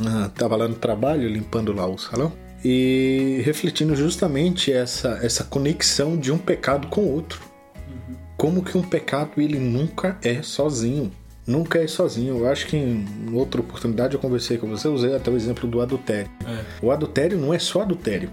[0.00, 2.32] ah, tava lá no trabalho, limpando lá o salão,
[2.64, 7.40] e refletindo justamente essa, essa conexão de um pecado com outro.
[7.88, 8.16] Uhum.
[8.36, 11.12] Como que um pecado ele nunca é sozinho
[11.48, 12.38] nunca é sozinho.
[12.38, 15.80] Eu acho que em outra oportunidade eu conversei com você, usei até o exemplo do
[15.80, 16.30] adultério.
[16.46, 16.64] É.
[16.84, 18.30] O adultério não é só adultério.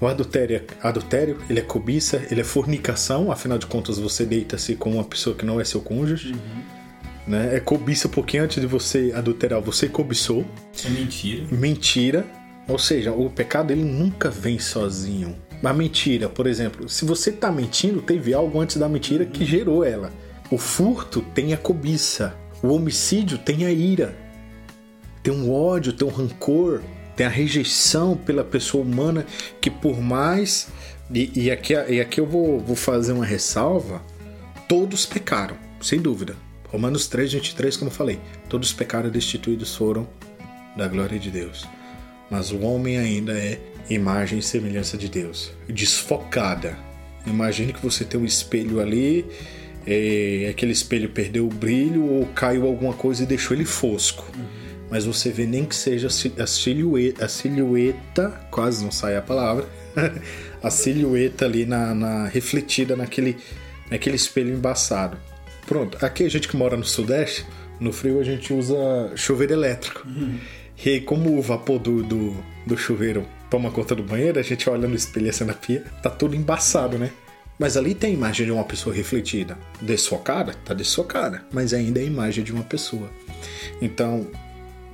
[0.00, 4.76] O adultério é adultério, ele é cobiça, ele é fornicação, afinal de contas você deita-se
[4.76, 6.32] com uma pessoa que não é seu cônjuge.
[6.32, 6.62] Uhum.
[7.26, 7.56] Né?
[7.56, 10.44] É cobiça porque antes de você adulterar, você cobiçou.
[10.84, 11.46] É mentira.
[11.50, 12.26] Mentira.
[12.68, 15.36] Ou seja, o pecado ele nunca vem sozinho.
[15.62, 19.30] A mentira, por exemplo, se você está mentindo, teve algo antes da mentira uhum.
[19.30, 20.12] que gerou ela.
[20.54, 22.32] O furto tem a cobiça,
[22.62, 24.16] o homicídio tem a ira,
[25.20, 26.80] tem um ódio, tem um rancor,
[27.16, 29.26] tem a rejeição pela pessoa humana
[29.60, 30.68] que por mais
[31.12, 34.00] e, e aqui, e aqui eu vou, vou fazer uma ressalva
[34.68, 36.36] todos pecaram sem dúvida.
[36.68, 40.06] Romanos 3, 23 como eu falei todos pecaram destituídos foram
[40.76, 41.66] da glória de Deus.
[42.30, 43.58] Mas o homem ainda é
[43.90, 46.78] imagem e semelhança de Deus desfocada.
[47.26, 49.26] Imagine que você tem um espelho ali
[49.86, 54.24] é, aquele espelho perdeu o brilho ou caiu alguma coisa e deixou ele fosco.
[54.36, 54.64] Uhum.
[54.90, 59.68] Mas você vê nem que seja a silhueta, a silhueta quase não sai a palavra,
[60.62, 63.36] a silhueta ali na, na, refletida naquele,
[63.90, 65.16] naquele espelho embaçado.
[65.66, 67.46] Pronto, aqui a gente que mora no Sudeste,
[67.80, 68.76] no frio a gente usa
[69.16, 70.06] chuveiro elétrico.
[70.06, 70.38] Uhum.
[70.84, 74.68] E aí, como o vapor do, do, do chuveiro toma conta do banheiro, a gente
[74.68, 77.10] olha no espelho assim na pia, tá tudo embaçado, né?
[77.58, 79.56] Mas ali tem a imagem de uma pessoa refletida.
[79.80, 80.54] Desfocada?
[80.64, 81.44] Tá desfocada.
[81.52, 83.08] Mas ainda é a imagem de uma pessoa.
[83.80, 84.26] Então,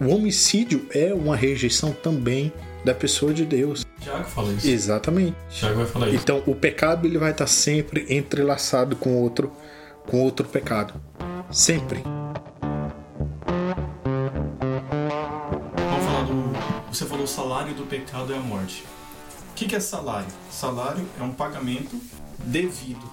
[0.00, 2.52] o homicídio é uma rejeição também
[2.84, 3.84] da pessoa de Deus.
[4.00, 4.68] Tiago fala isso.
[4.68, 5.36] Exatamente.
[5.50, 6.16] Tiago vai falar isso.
[6.16, 9.52] Então, o pecado ele vai estar sempre entrelaçado com outro,
[10.06, 10.94] com outro pecado.
[11.50, 12.02] Sempre.
[15.76, 16.52] Vamos falar do.
[16.92, 18.84] Você falou o salário do pecado é a morte.
[19.50, 20.28] O que é salário?
[20.50, 22.00] Salário é um pagamento
[22.44, 23.10] devido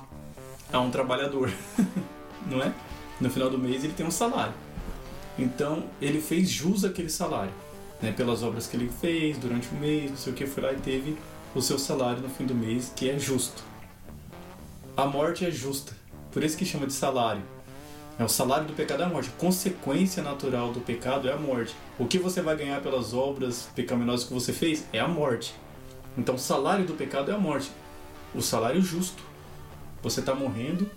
[0.71, 1.51] a um trabalhador,
[2.49, 2.73] não é?
[3.19, 4.53] No final do mês ele tem um salário.
[5.38, 7.53] Então ele fez jus àquele salário,
[8.01, 8.11] né?
[8.11, 10.78] Pelas obras que ele fez durante o mês, não sei o que, foi lá e
[10.78, 11.17] teve
[11.55, 13.63] o seu salário no fim do mês, que é justo.
[14.95, 15.93] a morte é justa.
[16.32, 17.41] Por isso que chama de salário.
[18.19, 19.30] É o salário do pecado é a morte.
[19.30, 21.75] A consequência natural do pecado é a morte.
[21.99, 25.53] O que você vai ganhar pelas obras pecaminosas que você fez é a morte.
[26.17, 27.71] Então, o salário do pecado é a morte.
[28.38, 29.23] O salário justo.
[30.03, 30.89] Você está morrendo,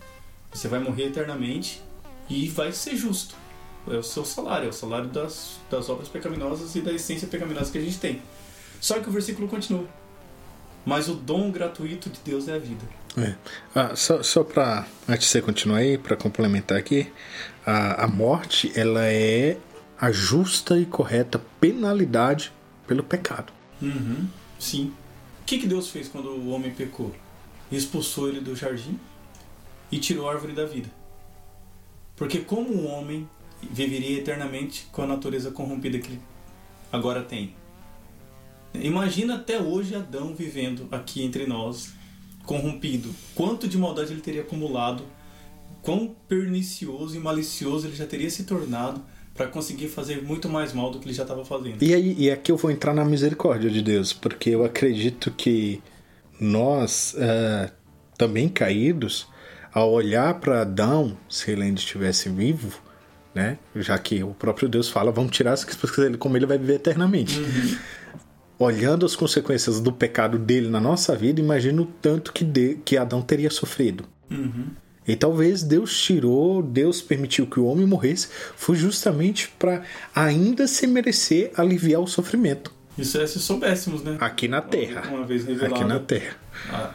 [0.52, 1.82] você vai morrer eternamente
[2.28, 3.34] e vai ser justo.
[3.88, 7.72] É o seu salário, é o salário das, das obras pecaminosas e da essência pecaminosa
[7.72, 8.20] que a gente tem.
[8.80, 9.86] Só que o versículo continua.
[10.84, 12.84] Mas o dom gratuito de Deus é a vida.
[13.16, 13.34] É.
[13.74, 17.10] Ah, só só para antes de você continuar aí, para complementar aqui,
[17.66, 19.56] a, a morte ela é
[20.00, 22.52] a justa e correta penalidade
[22.86, 23.52] pelo pecado.
[23.82, 24.26] Uhum,
[24.58, 24.92] sim.
[25.42, 27.14] O que, que Deus fez quando o homem pecou?
[27.70, 28.98] Expulsou ele do jardim
[29.90, 30.90] e tirou a árvore da vida.
[32.16, 33.28] Porque como o homem
[33.62, 36.20] viveria eternamente com a natureza corrompida que ele
[36.92, 37.54] agora tem?
[38.74, 41.92] Imagina até hoje Adão vivendo aqui entre nós,
[42.44, 43.10] corrompido.
[43.34, 45.02] Quanto de maldade ele teria acumulado,
[45.82, 49.02] quão pernicioso e malicioso ele já teria se tornado
[49.34, 51.82] para conseguir fazer muito mais mal do que ele já estava fazendo.
[51.82, 55.80] E aí, e aqui eu vou entrar na misericórdia de Deus, porque eu acredito que
[56.40, 57.70] nós, uh,
[58.16, 59.28] também caídos,
[59.72, 62.80] ao olhar para Adão, se ele ainda estivesse vivo,
[63.34, 63.58] né?
[63.76, 67.38] Já que o próprio Deus fala, vamos tirar as coisas como ele vai viver eternamente.
[67.38, 67.76] Uhum.
[68.58, 72.96] Olhando as consequências do pecado dele na nossa vida, imagina o tanto que, de, que
[72.96, 74.04] Adão teria sofrido.
[74.30, 74.66] Uhum.
[75.06, 79.82] E talvez Deus tirou, Deus permitiu que o homem morresse, foi justamente para
[80.14, 82.72] ainda se merecer aliviar o sofrimento.
[83.00, 84.18] Isso é se soubéssemos, né?
[84.20, 85.08] Aqui na Terra.
[85.08, 85.74] Uma vez revelado.
[85.74, 86.36] Aqui na Terra.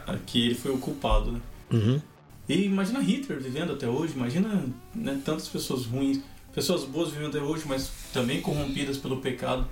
[0.06, 1.40] Aqui ele foi o culpado, né?
[1.72, 2.00] Uhum.
[2.48, 6.20] E imagina Hitler vivendo até hoje, imagina né, tantas pessoas ruins,
[6.54, 9.66] pessoas boas vivendo até hoje, mas também corrompidas pelo pecado.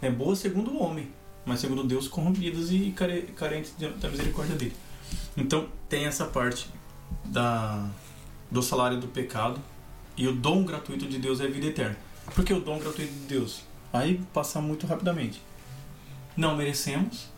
[0.00, 1.08] É boa segundo o homem,
[1.44, 2.94] mas segundo Deus corrompidas e
[3.36, 4.74] carentes da misericórdia dele.
[5.36, 6.68] Então tem essa parte
[7.24, 7.88] da,
[8.48, 9.60] do salário do pecado
[10.16, 11.96] e o dom gratuito de Deus é a vida eterna.
[12.32, 13.62] Por que o dom gratuito de Deus?
[13.92, 15.42] Aí passar muito rapidamente.
[16.40, 17.28] Não merecemos,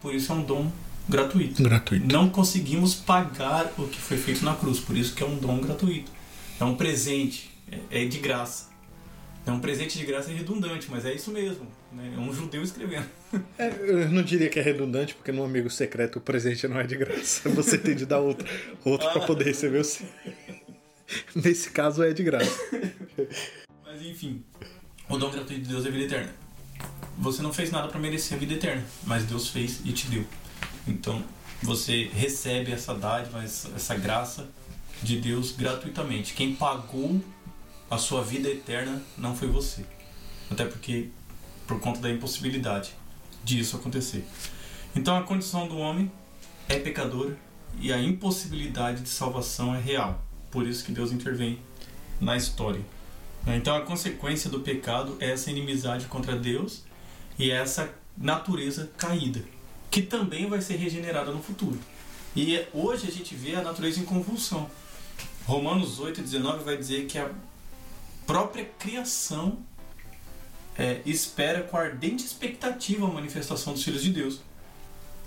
[0.00, 0.70] por isso é um dom
[1.08, 1.60] gratuito.
[1.60, 2.06] Gratuito.
[2.06, 5.58] Não conseguimos pagar o que foi feito na cruz, por isso que é um dom
[5.60, 6.12] gratuito.
[6.60, 7.50] É um presente,
[7.90, 8.70] é, é de graça.
[9.44, 11.66] É um presente de graça é redundante, mas é isso mesmo.
[11.90, 12.14] Né?
[12.16, 13.06] É um judeu escrevendo.
[13.58, 16.86] É, eu não diria que é redundante, porque no amigo secreto o presente não é
[16.86, 17.48] de graça.
[17.50, 18.46] Você tem de dar outro,
[18.84, 19.10] outro ah.
[19.10, 20.06] para poder receber o seu.
[21.34, 22.56] Nesse caso é de graça.
[23.84, 24.44] Mas enfim,
[25.08, 26.41] o dom gratuito de Deus é vida eterna.
[27.18, 30.24] Você não fez nada para merecer a vida eterna, mas Deus fez e te deu.
[30.86, 31.22] Então
[31.62, 34.48] você recebe essa dádiva, essa graça
[35.02, 36.34] de Deus gratuitamente.
[36.34, 37.22] Quem pagou
[37.90, 39.84] a sua vida eterna não foi você.
[40.50, 41.08] Até porque
[41.66, 42.92] por conta da impossibilidade
[43.44, 44.24] disso acontecer.
[44.94, 46.10] Então a condição do homem
[46.68, 47.38] é pecadora
[47.80, 50.24] e a impossibilidade de salvação é real.
[50.50, 51.58] Por isso que Deus intervém
[52.20, 52.80] na história.
[53.46, 56.82] Então a consequência do pecado é essa inimizade contra Deus
[57.38, 59.42] e essa natureza caída
[59.90, 61.78] que também vai ser regenerada no futuro.
[62.34, 64.70] E hoje a gente vê a natureza em convulsão.
[65.44, 67.30] Romanos 8, 19 vai dizer que a
[68.26, 69.58] própria criação
[70.78, 74.40] é, espera com ardente expectativa a manifestação dos filhos de Deus.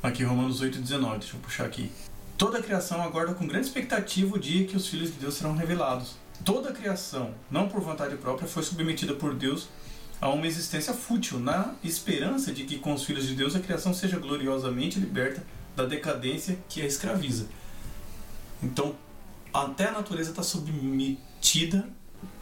[0.01, 1.91] Aqui, Romanos 8, 19, deixa eu puxar aqui.
[2.35, 5.55] Toda a criação aguarda com grande expectativa o dia que os filhos de Deus serão
[5.55, 6.15] revelados.
[6.43, 9.67] Toda a criação, não por vontade própria, foi submetida por Deus
[10.19, 13.93] a uma existência fútil, na esperança de que com os filhos de Deus a criação
[13.93, 17.47] seja gloriosamente liberta da decadência que a escraviza.
[18.61, 18.95] Então,
[19.53, 21.87] até a natureza está submetida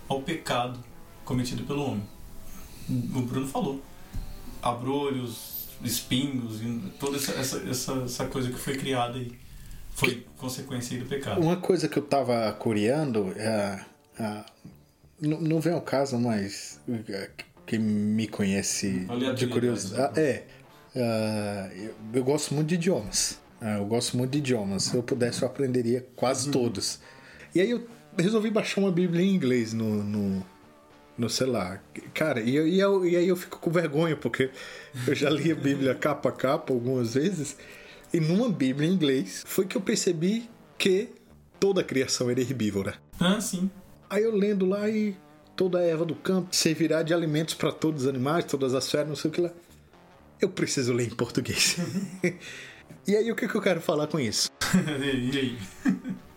[0.08, 0.80] ao pecado
[1.26, 2.04] cometido pelo homem.
[2.90, 3.82] O Bruno falou.
[4.62, 6.62] Abrolhos, espinhos,
[7.00, 9.38] toda essa, essa, essa, coisa que foi criada aí
[9.94, 11.42] foi consequência do pecado.
[11.42, 13.80] Uma coisa que eu estava curiando é,
[14.20, 14.44] é,
[15.22, 16.80] não, não vem ao caso, mas
[17.10, 17.30] é,
[17.66, 20.20] quem me conhece de curiosidade.
[20.20, 20.46] É.
[20.96, 23.40] Uh, eu, eu, gosto muito de idiomas.
[23.60, 24.84] Uh, eu gosto muito de idiomas.
[24.84, 26.52] Se eu pudesse, eu aprenderia quase uhum.
[26.52, 27.00] todos.
[27.56, 27.88] E aí eu
[28.18, 30.46] resolvi baixar uma Bíblia em inglês no, no,
[31.18, 31.84] no celular.
[32.14, 34.52] Cara, e, eu, e, eu, e aí eu fico com vergonha, porque
[35.08, 37.58] eu já li a Bíblia capa a capa algumas vezes.
[38.14, 40.48] E numa Bíblia em inglês foi que eu percebi
[40.78, 41.10] que
[41.60, 42.94] toda a criação era herbívora.
[43.20, 43.72] Ah, sim.
[44.08, 45.16] Aí eu lendo lá e
[45.56, 49.08] toda a erva do campo servirá de alimentos para todos os animais, todas as feras,
[49.08, 49.50] não sei o que lá.
[50.40, 51.78] Eu preciso ler em português.
[53.08, 54.52] e aí, o que, que eu quero falar com isso?
[55.34, 55.58] e aí?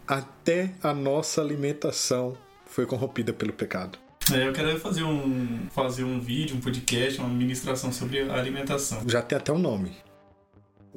[0.09, 3.99] Até a nossa alimentação foi corrompida pelo pecado.
[4.33, 9.03] É, eu quero fazer um, fazer um vídeo, um podcast, uma ministração sobre alimentação.
[9.07, 10.06] Já tem até um nome.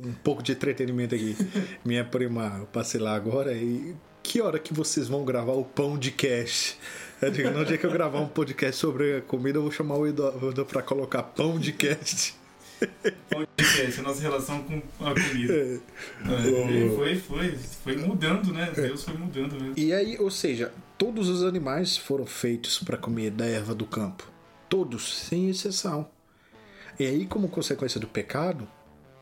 [0.04, 1.36] Um pouco de entretenimento aqui.
[1.84, 5.98] Minha prima, eu passei lá agora e que hora que vocês vão gravar o pão
[5.98, 6.78] de cash?
[7.22, 10.08] Eu digo, no dia que eu gravar um podcast sobre comida, eu vou chamar o
[10.08, 12.38] Eduardo pra colocar pão de cast.
[13.30, 15.54] Pão de cast, a nossa relação com a comida.
[15.54, 15.74] É.
[15.76, 18.72] É, foi, foi, foi mudando, né?
[18.74, 19.74] Deus foi mudando mesmo.
[19.76, 24.32] E aí, ou seja, todos os animais foram feitos para comer da erva do campo.
[24.70, 26.08] Todos, sem exceção.
[26.98, 28.66] E aí, como consequência do pecado,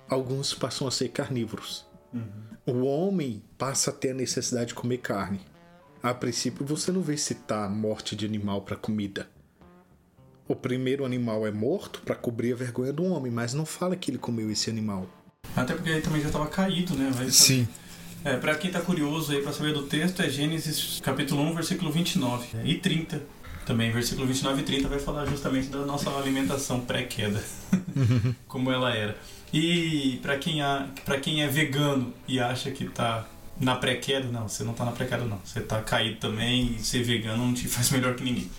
[0.09, 1.85] alguns passam a ser carnívoros.
[2.13, 2.47] Uhum.
[2.65, 5.39] O homem passa a ter a necessidade de comer carne.
[6.01, 9.29] A princípio, você não vê citar morte de animal para comida.
[10.47, 14.11] O primeiro animal é morto para cobrir a vergonha do homem, mas não fala que
[14.11, 15.07] ele comeu esse animal.
[15.55, 17.11] Até porque ele também já estava caído, né?
[17.15, 17.67] Mas, Sim.
[18.23, 21.91] É, para quem está curioso aí para saber do texto, é Gênesis capítulo 1, versículo
[21.91, 23.21] 29 e 30.
[23.67, 27.43] Também, versículo 29 e 30 vai falar justamente da nossa alimentação pré-queda,
[28.47, 29.17] como ela era.
[29.51, 30.61] E para quem,
[31.21, 33.27] quem é vegano e acha que tá
[33.59, 35.41] na pré-queda, não, você não tá na pré-queda, não.
[35.43, 38.49] Você tá caído também e ser vegano não te faz melhor que ninguém.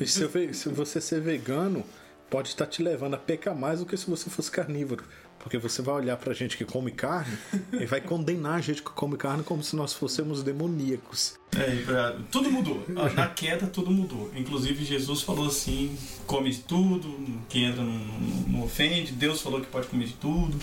[0.00, 1.84] E se, se você ser vegano,
[2.28, 5.04] pode estar te levando a pecar mais do que se você fosse carnívoro.
[5.38, 7.36] Porque você vai olhar pra gente que come carne
[7.72, 11.38] e vai condenar a gente que come carne como se nós fôssemos demoníacos.
[11.56, 12.84] É, tudo mudou.
[13.14, 14.30] Na queda, tudo mudou.
[14.34, 17.08] Inclusive, Jesus falou assim: come tudo,
[17.48, 19.12] quem entra não, ofende.
[19.12, 20.58] Deus falou que pode comer de tudo.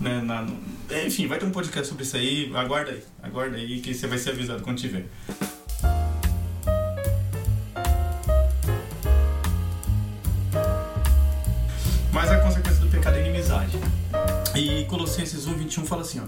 [0.00, 0.46] Né, na...
[1.06, 2.50] enfim, vai ter um podcast sobre isso aí.
[2.56, 5.06] Aguarda aí, aguarda aí que você vai ser avisado quando tiver.
[14.84, 16.24] Colossenses 1, 21 fala assim, ó.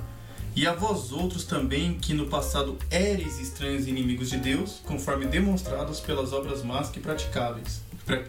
[0.57, 5.27] E a vós outros também, que no passado éreis estranhos e inimigos de Deus, conforme
[5.27, 7.81] demonstrados pelas obras más que praticáveis.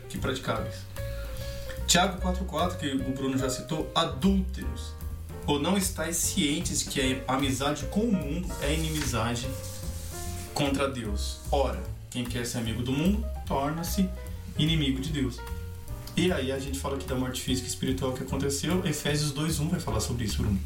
[0.10, 0.76] Que praticáveis.
[1.86, 4.94] Tiago 4,4, que o Bruno já citou, adúlteros.
[5.46, 9.48] Ou não estáis cientes que a amizade com o mundo é inimizade
[10.56, 11.42] contra Deus.
[11.52, 14.10] Ora, quem quer ser amigo do mundo, torna-se
[14.58, 15.40] inimigo de Deus.
[16.18, 18.86] E aí a gente fala aqui da morte física e espiritual que aconteceu.
[18.86, 20.58] Efésios 2.1 vai falar sobre isso, Bruno.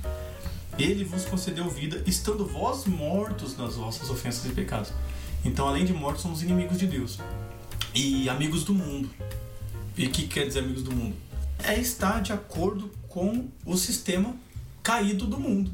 [0.77, 4.93] Ele vos concedeu vida, estando vós mortos nas vossas ofensas e pecados.
[5.43, 7.17] Então, além de mortos, somos inimigos de Deus.
[7.95, 9.09] E amigos do mundo.
[9.97, 11.15] E o que quer dizer amigos do mundo?
[11.63, 14.35] É estar de acordo com o sistema
[14.83, 15.71] caído do mundo.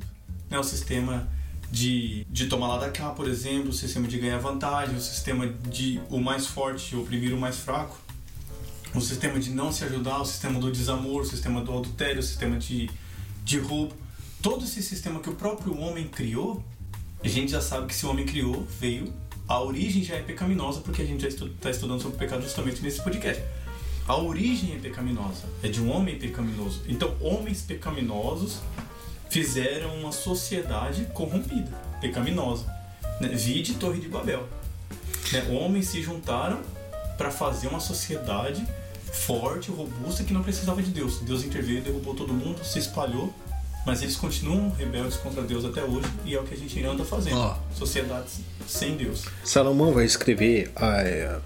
[0.49, 0.57] Né?
[0.57, 1.27] O sistema
[1.69, 5.45] de, de tomar lá da cá, por exemplo, o sistema de ganhar vantagem, o sistema
[5.45, 8.04] de o mais forte oprimir o mais fraco
[8.99, 12.23] o sistema de não se ajudar, o sistema do desamor, o sistema do adultério, o
[12.23, 12.89] sistema de,
[13.43, 13.93] de roubo.
[14.41, 16.63] Todo esse sistema que o próprio homem criou,
[17.23, 19.13] a gente já sabe que se o homem criou, veio.
[19.47, 22.81] A origem já é pecaminosa, porque a gente já está estudando sobre o pecado justamente
[22.81, 23.43] nesse podcast.
[24.07, 26.83] A origem é pecaminosa, é de um homem pecaminoso.
[26.87, 28.59] Então, homens pecaminosos
[29.29, 32.65] fizeram uma sociedade corrompida, pecaminosa.
[33.19, 33.29] Né?
[33.29, 34.47] Vide Torre de Babel.
[35.31, 35.47] Né?
[35.49, 36.61] Homens se juntaram
[37.17, 38.65] para fazer uma sociedade
[39.15, 41.19] forte, robusta, que não precisava de Deus.
[41.19, 43.33] Deus interveio, derrubou todo mundo, se espalhou,
[43.85, 47.05] mas eles continuam rebeldes contra Deus até hoje e é o que a gente anda
[47.05, 47.37] fazendo.
[47.37, 47.75] Oh.
[47.75, 49.25] Sociedades sem Deus.
[49.43, 51.39] Salomão vai escrever ah,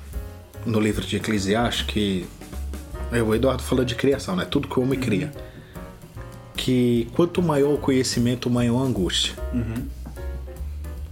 [0.65, 2.27] no livro de Eclesiastes que
[3.11, 4.45] é, o Eduardo falou de criação, né?
[4.45, 5.05] Tudo que o homem uhum.
[5.05, 5.31] cria.
[6.55, 9.33] Que quanto maior o conhecimento, maior a angústia.
[9.53, 9.87] Uhum.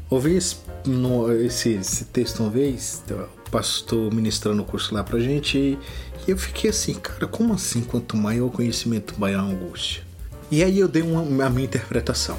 [0.09, 5.19] Ouvi esse, no, esse, esse texto uma vez, o pastor ministrando o curso lá pra
[5.19, 5.77] gente, e
[6.27, 7.81] eu fiquei assim, cara, como assim?
[7.81, 10.03] Quanto maior o conhecimento, maior a angústia.
[10.51, 12.37] E aí eu dei uma, a minha interpretação.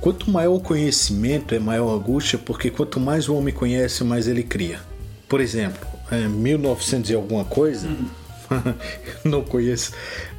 [0.00, 4.28] Quanto maior o conhecimento, é maior a angústia, porque quanto mais o homem conhece, mais
[4.28, 4.80] ele cria.
[5.28, 8.06] Por exemplo, é, 1900 e alguma coisa, uhum.
[9.24, 9.92] não conheço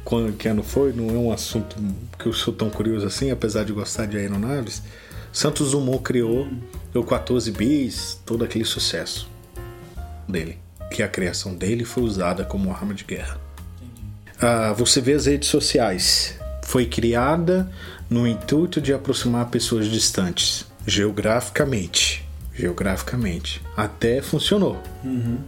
[0.04, 1.76] quando que ano foi, não é um assunto
[2.18, 4.82] que eu sou tão curioso assim, apesar de gostar de aeronaves.
[5.32, 6.48] Santos Dumont criou
[6.94, 9.28] o 14 bis, todo aquele sucesso
[10.26, 10.65] dele
[10.96, 13.38] que a criação dele foi usada como arma de guerra.
[14.40, 16.38] Ah, você vê as redes sociais.
[16.64, 17.70] Foi criada
[18.08, 22.26] no intuito de aproximar pessoas distantes, geograficamente.
[22.54, 23.60] Geograficamente.
[23.76, 24.82] Até funcionou.
[25.04, 25.40] Uhum.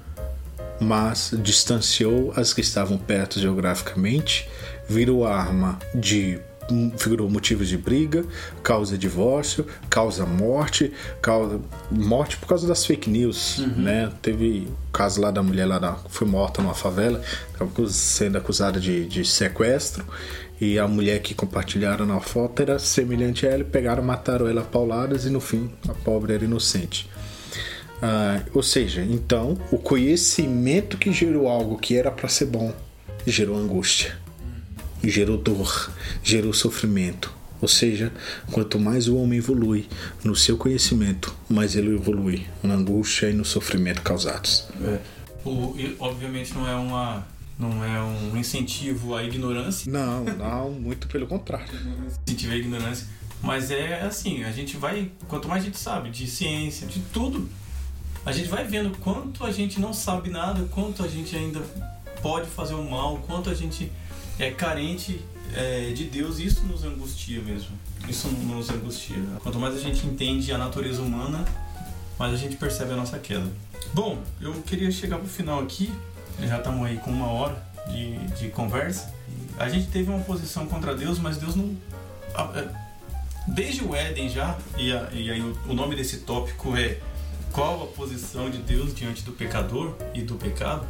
[0.79, 4.47] Mas distanciou as que estavam perto geograficamente,
[4.87, 6.39] virou arma de
[6.71, 8.25] virou motivo de briga,
[8.63, 10.93] causa divórcio, causa morte,
[11.23, 11.61] causa
[11.91, 13.83] morte por causa das fake news, uhum.
[13.83, 14.13] né?
[14.21, 17.23] Teve o caso lá da mulher lá da, foi morta numa favela,
[17.89, 20.05] sendo acusada de, de sequestro
[20.61, 24.65] e a mulher que compartilharam na foto era semelhante a ela, pegaram, mataram ela a
[24.65, 27.09] pauladas e no fim a pobre era inocente.
[28.03, 32.73] Ah, ou seja, então o conhecimento que gerou algo que era para ser bom
[33.27, 34.17] gerou angústia
[35.03, 35.91] gerou dor,
[36.23, 37.37] gerou sofrimento.
[37.61, 38.13] Ou seja,
[38.53, 39.89] quanto mais o homem evolui
[40.23, 44.69] no seu conhecimento, mais ele evolui na angústia e no sofrimento causados.
[44.81, 45.01] É.
[45.45, 47.27] O, obviamente não é uma
[47.59, 49.91] não é um incentivo à ignorância.
[49.91, 51.67] Não, não, muito pelo contrário.
[52.27, 53.09] incentivo à ignorância,
[53.43, 57.49] mas é assim, a gente vai, quanto mais a gente sabe de ciência, de tudo,
[58.25, 61.61] a gente vai vendo quanto a gente não sabe nada, quanto a gente ainda
[62.23, 63.91] pode fazer o mal, quanto a gente
[64.39, 65.21] é carente
[65.55, 67.77] é, de Deus, isso nos angustia mesmo.
[68.09, 69.17] Isso nos angustia.
[69.43, 71.45] Quanto mais a gente entende a natureza humana,
[72.19, 73.51] mais a gente percebe a nossa queda.
[73.93, 75.93] Bom, eu queria chegar pro final aqui.
[76.41, 79.13] Já estamos aí com uma hora de, de conversa.
[79.59, 81.77] A gente teve uma posição contra Deus, mas Deus não.
[82.55, 82.69] É,
[83.49, 86.99] desde o Éden já, e, a, e aí o nome desse tópico é
[87.53, 90.87] qual a posição de Deus diante do pecador e do pecado.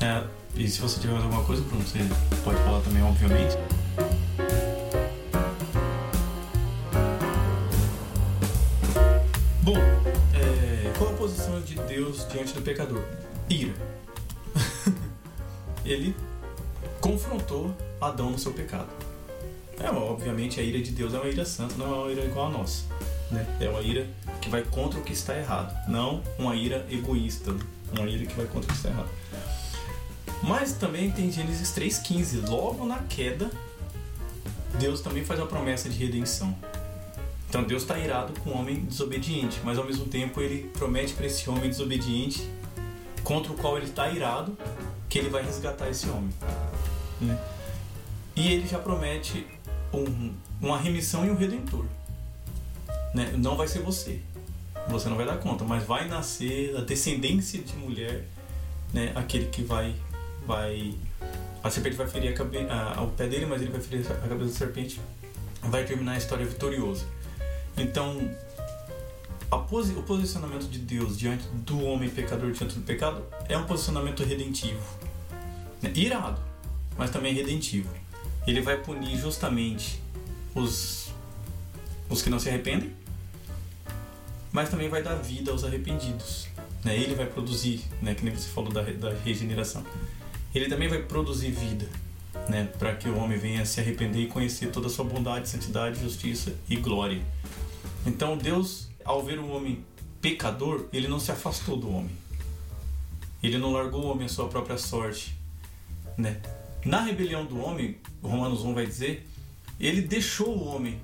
[0.00, 0.22] É,
[0.54, 1.98] e se você tiver mais alguma coisa, Bruno, você
[2.44, 3.56] pode falar também, obviamente.
[9.62, 13.02] Bom, é, qual a posição de Deus diante do pecador?
[13.50, 13.74] Ira.
[15.84, 16.14] Ele
[17.00, 18.88] confrontou Adão no seu pecado.
[19.80, 22.46] É, obviamente a ira de Deus é uma ira santa, não é uma ira igual
[22.46, 22.84] a nossa.
[23.30, 23.46] Né?
[23.60, 24.06] É uma ira
[24.40, 27.54] que vai contra o que está errado, não uma ira egoísta,
[27.92, 29.08] uma ira que vai contra o que está errado.
[30.42, 33.50] Mas também tem Gênesis 3,15, logo na queda,
[34.78, 36.56] Deus também faz a promessa de redenção.
[37.48, 41.26] Então Deus está irado com o homem desobediente, mas ao mesmo tempo ele promete para
[41.26, 42.48] esse homem desobediente,
[43.24, 44.56] contra o qual ele está irado,
[45.08, 46.30] que ele vai resgatar esse homem.
[47.20, 47.38] Né?
[48.36, 49.46] E ele já promete
[49.92, 51.84] um, uma remissão e um redentor.
[53.14, 53.32] Né?
[53.36, 54.20] Não vai ser você,
[54.88, 58.24] você não vai dar conta, mas vai nascer a descendência de mulher,
[58.92, 59.12] né?
[59.14, 59.94] aquele que vai
[60.48, 60.94] vai.
[61.62, 64.28] A serpente vai ferir a cabe, a, o pé dele, mas ele vai ferir a
[64.28, 65.00] cabeça da serpente.
[65.62, 67.06] Vai terminar a história vitorioso.
[67.76, 68.16] Então,
[69.68, 74.24] posi, o posicionamento de Deus diante do homem pecador diante do pecado é um posicionamento
[74.24, 74.80] redentivo.
[75.82, 75.92] Né?
[75.94, 76.40] Irado,
[76.96, 77.88] mas também redentivo.
[78.46, 80.00] Ele vai punir justamente
[80.54, 81.12] os,
[82.08, 82.92] os que não se arrependem,
[84.50, 86.48] mas também vai dar vida aos arrependidos.
[86.84, 86.96] Né?
[86.96, 88.14] Ele vai produzir, né?
[88.14, 89.84] que nem você falou da, da regeneração
[90.54, 91.86] ele também vai produzir vida,
[92.48, 96.00] né, para que o homem venha se arrepender e conhecer toda a sua bondade, santidade,
[96.00, 97.20] justiça e glória.
[98.06, 99.84] Então Deus, ao ver o homem
[100.20, 102.10] pecador, ele não se afastou do homem.
[103.42, 105.36] Ele não largou o homem à sua própria sorte,
[106.16, 106.40] né?
[106.84, 109.26] Na rebelião do homem, Romanos 1 vai dizer,
[109.78, 111.00] ele deixou o homem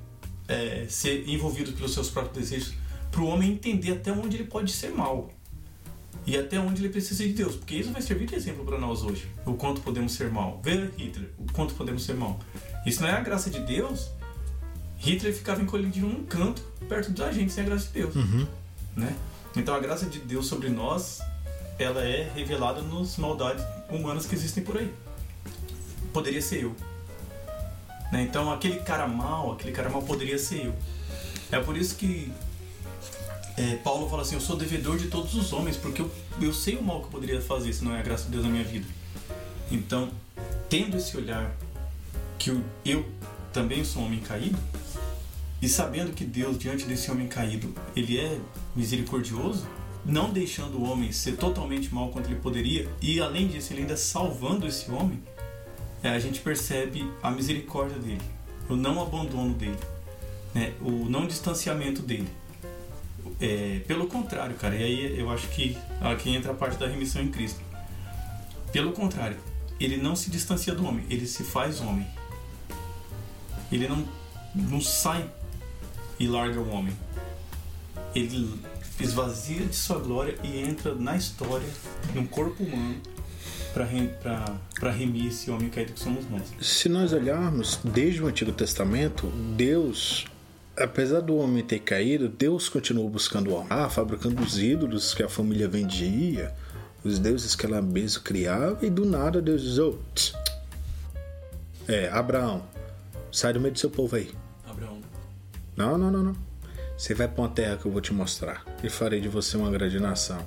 [0.49, 2.75] é, ser envolvido pelos seus próprios desejos,
[3.11, 5.31] para o homem entender até onde ele pode ser mal
[6.27, 9.03] e até onde ele precisa de Deus, porque isso vai servir de exemplo para nós
[9.03, 9.29] hoje.
[9.45, 10.61] O quanto podemos ser mal.
[10.63, 12.41] Vê Hitler, o quanto podemos ser mal.
[12.87, 14.11] Isso não é a graça de Deus.
[14.99, 18.47] Hitler ficava encolhido num canto perto da gente sem a graça de Deus, uhum.
[18.97, 19.15] né?
[19.57, 21.21] Então a graça de Deus sobre nós,
[21.79, 24.93] ela é revelada nas maldades humanas que existem por aí.
[26.13, 26.75] Poderia ser eu.
[28.11, 28.23] Né?
[28.23, 30.75] Então aquele cara mal, aquele cara mal poderia ser eu.
[31.53, 32.33] É por isso que
[33.57, 36.77] é, Paulo fala assim: Eu sou devedor de todos os homens, porque eu, eu sei
[36.77, 38.65] o mal que eu poderia fazer se não é a graça de Deus na minha
[38.65, 38.87] vida.
[39.71, 40.11] Então,
[40.69, 41.55] tendo esse olhar
[42.39, 43.07] que eu, eu
[43.53, 44.59] também sou um homem caído,
[45.63, 48.39] e sabendo que Deus, diante desse homem caído, ele é
[48.77, 49.67] misericordioso,
[50.05, 53.97] não deixando o homem ser totalmente mal quanto ele poderia, e além disso, ele ainda
[53.97, 55.23] salvando esse homem,
[56.03, 58.21] é, a gente percebe a misericórdia dele,
[58.69, 59.79] o não abandono dele,
[60.53, 62.29] né, o não distanciamento dele.
[63.41, 67.23] É, pelo contrário, cara, e aí eu acho que aqui entra a parte da remissão
[67.23, 67.61] em Cristo.
[68.73, 69.37] Pelo contrário,
[69.79, 72.07] ele não se distancia do homem, ele se faz homem.
[73.71, 74.07] Ele não,
[74.55, 75.29] não sai
[76.19, 76.97] e larga o homem.
[78.15, 78.61] Ele
[79.01, 81.69] esvazia de sua glória e entra na história,
[82.15, 83.01] num corpo humano,
[83.73, 86.43] para remir esse homem caído que somos nós.
[86.61, 89.27] Se nós olharmos desde o Antigo Testamento,
[89.57, 90.27] Deus
[90.77, 93.69] apesar do homem ter caído, Deus continuou buscando o homem.
[93.71, 96.53] Ah, fabricando os ídolos que a família vendia,
[97.05, 100.35] os deuses que ela mesma criava, e do nada Deus diz: oh, tss.
[101.87, 102.63] É, Abraão,
[103.31, 104.31] sai do meio do seu povo aí.
[104.67, 105.01] Abraão.
[105.77, 106.37] Não, não, não, não.
[106.97, 108.65] Você vai para uma terra que eu vou te mostrar.
[108.83, 110.39] E farei de você uma grande nação.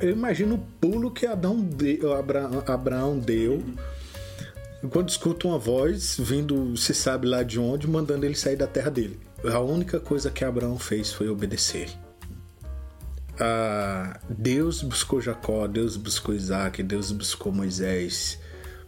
[0.00, 3.62] Eu imagino o pulo que Adão deu, Abraão, Abraão deu.
[4.90, 8.90] Quando escuta uma voz vindo, se sabe lá de onde, mandando ele sair da terra
[8.90, 11.90] dele a única coisa que Abraão fez foi obedecer.
[13.38, 18.38] Ah, Deus buscou Jacó, Deus buscou Isaac, Deus buscou Moisés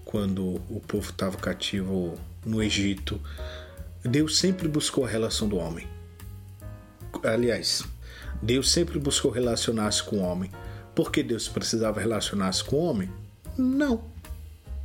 [0.05, 3.21] quando o povo estava cativo no Egito.
[4.03, 5.87] Deus sempre buscou a relação do homem.
[7.23, 7.85] Aliás,
[8.41, 10.51] Deus sempre buscou relacionar-se com o homem.
[10.95, 13.11] Por que Deus precisava relacionar-se com o homem?
[13.57, 14.03] Não.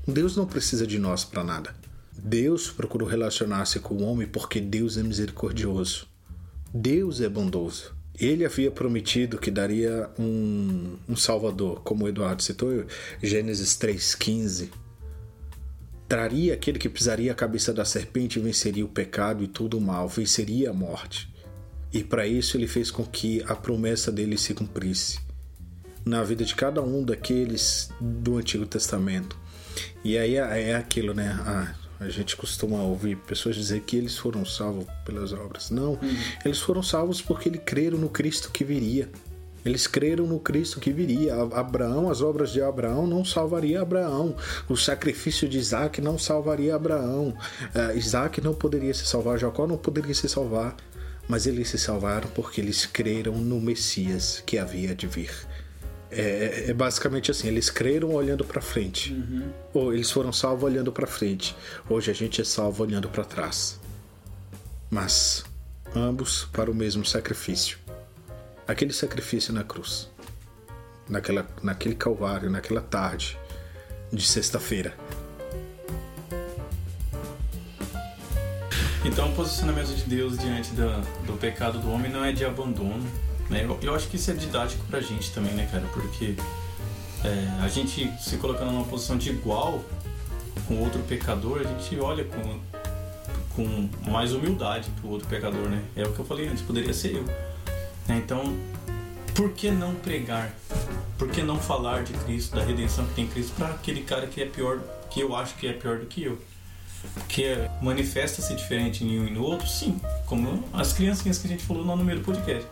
[0.06, 1.83] Deus não precisa de nós para nada.
[2.24, 6.08] Deus procurou relacionar-se com o homem porque Deus é misericordioso.
[6.74, 7.94] Deus é bondoso.
[8.18, 12.86] Ele havia prometido que daria um, um Salvador, como o Eduardo citou,
[13.22, 14.70] Gênesis 3,15.
[16.08, 19.82] Traria aquele que pisaria a cabeça da serpente e venceria o pecado e todo o
[19.82, 21.30] mal, venceria a morte.
[21.92, 25.20] E para isso ele fez com que a promessa dele se cumprisse
[26.06, 29.38] na vida de cada um daqueles do Antigo Testamento.
[30.04, 31.38] E aí é, é aquilo, né?
[31.42, 35.70] Ah, a gente costuma ouvir pessoas dizer que eles foram salvos pelas obras.
[35.70, 36.18] Não, uhum.
[36.44, 39.10] eles foram salvos porque eles creram no Cristo que viria.
[39.66, 41.36] Eles creram no Cristo que viria.
[41.36, 44.36] Abraão, as obras de Abraão não salvaria Abraão.
[44.68, 47.30] O sacrifício de Isaac não salvaria Abraão.
[47.74, 49.40] Uh, Isaac não poderia se salvar.
[49.40, 50.76] Jacó não poderia se salvar.
[51.30, 55.32] Mas eles se salvaram porque eles creram no Messias que havia de vir.
[56.16, 59.14] É, é, é, basicamente assim, eles creram olhando para frente.
[59.14, 59.52] Uhum.
[59.74, 61.56] Ou eles foram salvos olhando para frente.
[61.90, 63.80] Hoje a gente é salvo olhando para trás.
[64.90, 65.44] Mas
[65.96, 67.80] ambos para o mesmo sacrifício.
[68.68, 70.10] Aquele sacrifício na cruz.
[71.10, 73.38] Naquela, naquele calvário, naquela tarde
[74.12, 74.96] de sexta-feira.
[79.04, 83.06] Então, o posicionamento de Deus diante do, do pecado do homem não é de abandono,
[83.54, 83.68] né?
[83.82, 85.86] Eu, acho que isso é didático pra gente também, né, cara?
[85.94, 86.36] Porque
[87.24, 89.82] é, a gente se colocando numa posição de igual
[90.68, 92.60] com outro pecador, a gente olha com,
[93.56, 95.82] com mais humildade pro outro pecador, né?
[95.96, 97.24] É o que eu falei antes, poderia ser eu.
[98.08, 98.18] Né?
[98.18, 98.58] Então,
[99.36, 100.52] por que não pregar?
[101.18, 104.42] Por que não falar de Cristo, da redenção que tem Cristo, para aquele cara que
[104.42, 104.80] é pior,
[105.10, 106.40] que eu acho que é pior do que eu?
[107.28, 111.64] Que manifesta-se diferente em um e no outro, sim, como as criancinhas que a gente
[111.64, 112.66] falou no número do podcast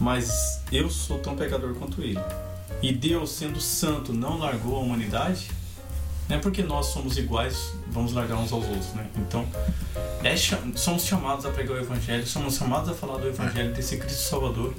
[0.00, 2.18] mas eu sou tão pecador quanto ele.
[2.82, 5.50] E Deus, sendo santo, não largou a humanidade,
[6.28, 9.06] não é porque nós somos iguais, vamos largar uns aos outros, né?
[9.16, 9.46] Então,
[10.24, 10.34] é,
[10.76, 14.72] somos chamados a pregar o Evangelho, somos chamados a falar do Evangelho desse Cristo Salvador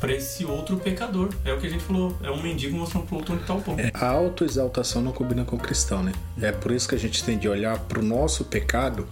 [0.00, 1.28] para esse outro pecador.
[1.44, 3.60] É o que a gente falou, é um mendigo mostrando pro outro onde tá o
[3.60, 3.78] pão.
[3.78, 6.12] É, a autoexaltação não combina com o cristão, né?
[6.40, 9.06] É por isso que a gente tem de olhar pro nosso pecado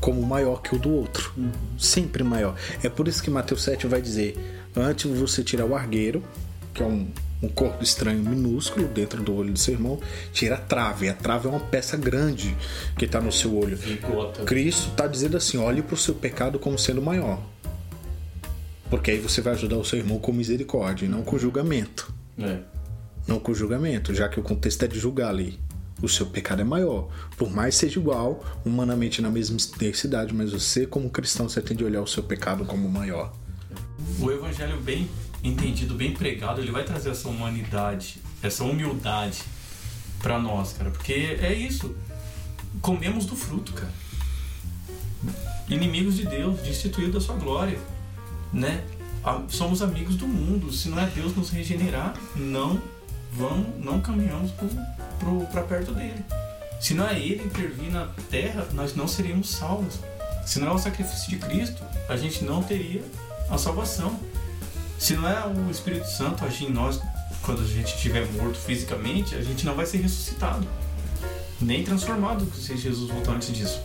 [0.00, 1.32] como maior que o do outro.
[1.36, 1.50] Uhum.
[1.78, 2.54] Sempre maior.
[2.82, 4.36] É por isso que Mateus 7 vai dizer:
[4.76, 6.22] antes você tirar o argueiro,
[6.72, 7.08] que é um,
[7.42, 10.00] um corpo estranho minúsculo dentro do olho do seu irmão,
[10.32, 11.08] tira a trave.
[11.08, 12.56] A trave é uma peça grande
[12.96, 13.78] que está no seu olho.
[14.44, 17.40] Cristo está dizendo assim: olhe para o seu pecado como sendo maior.
[18.90, 22.12] Porque aí você vai ajudar o seu irmão com misericórdia não com julgamento.
[22.38, 22.58] É.
[23.26, 25.58] Não com julgamento, já que o contexto é de julgar ali
[26.02, 27.08] o seu pecado é maior.
[27.36, 31.84] Por mais seja igual, humanamente na mesma intensidade, mas você, como cristão, você tem de
[31.84, 33.32] olhar o seu pecado como maior.
[34.20, 35.08] O evangelho bem
[35.42, 39.42] entendido, bem pregado, ele vai trazer essa humanidade, essa humildade
[40.20, 41.94] para nós, cara, porque é isso.
[42.80, 43.92] Comemos do fruto, cara.
[45.68, 47.78] Inimigos de Deus, destituídos da sua glória,
[48.52, 48.84] né?
[49.48, 50.72] Somos amigos do mundo.
[50.72, 52.80] Se não é Deus nos regenerar, não
[53.32, 54.52] vamos, não caminhamos
[55.52, 56.24] para perto dele.
[56.80, 59.98] Se não é ele intervir na terra, nós não seríamos salvos.
[60.46, 63.02] Se não é o sacrifício de Cristo, a gente não teria
[63.50, 64.18] a salvação.
[64.98, 67.00] Se não é o Espírito Santo agir em nós
[67.42, 70.66] quando a gente estiver morto fisicamente, a gente não vai ser ressuscitado,
[71.60, 73.80] nem transformado se Jesus voltar antes disso.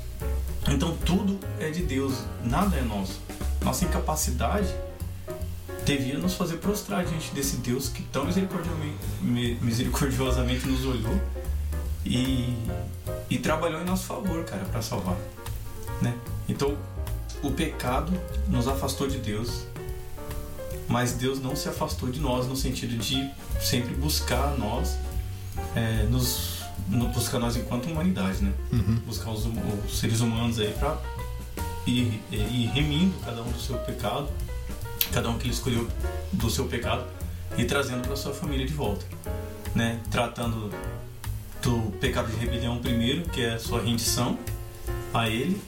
[0.68, 2.14] Então tudo é de Deus,
[2.44, 3.20] nada é nosso.
[3.62, 4.68] Nossa incapacidade
[5.86, 8.26] devia nos fazer prostrar diante desse Deus que tão
[9.62, 11.20] misericordiosamente nos olhou
[12.06, 12.56] e,
[13.30, 15.18] e trabalhou em nosso favor, cara, para salvar,
[16.02, 16.14] né?
[16.48, 16.78] Então,
[17.42, 18.12] o pecado
[18.48, 19.66] nos afastou de Deus,
[20.88, 24.98] mas Deus não se afastou de nós no sentido de sempre buscar nós,
[25.76, 26.64] é, nos
[27.14, 28.54] buscar nós enquanto humanidade, né?
[28.72, 28.96] Uhum.
[29.06, 29.46] Buscar os,
[29.86, 30.98] os, seres humanos aí para
[31.86, 34.30] ir, ir remindo cada um do seu pecado
[35.12, 35.88] cada um que ele escolheu
[36.32, 37.06] do seu pecado
[37.58, 39.06] e trazendo para sua família de volta,
[39.76, 40.00] né?
[40.10, 40.72] Tratando
[41.62, 44.38] do pecado de rebelião primeiro, que é a sua rendição
[45.14, 45.62] a ele,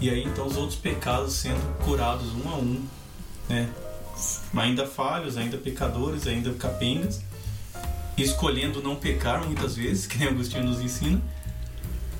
[0.00, 2.84] e aí então os outros pecados sendo curados um a um,
[3.48, 3.68] né?
[4.54, 7.22] Ainda falhos, ainda pecadores, ainda capengas,
[8.18, 11.20] escolhendo não pecar muitas vezes, que nem Agostinho nos ensina,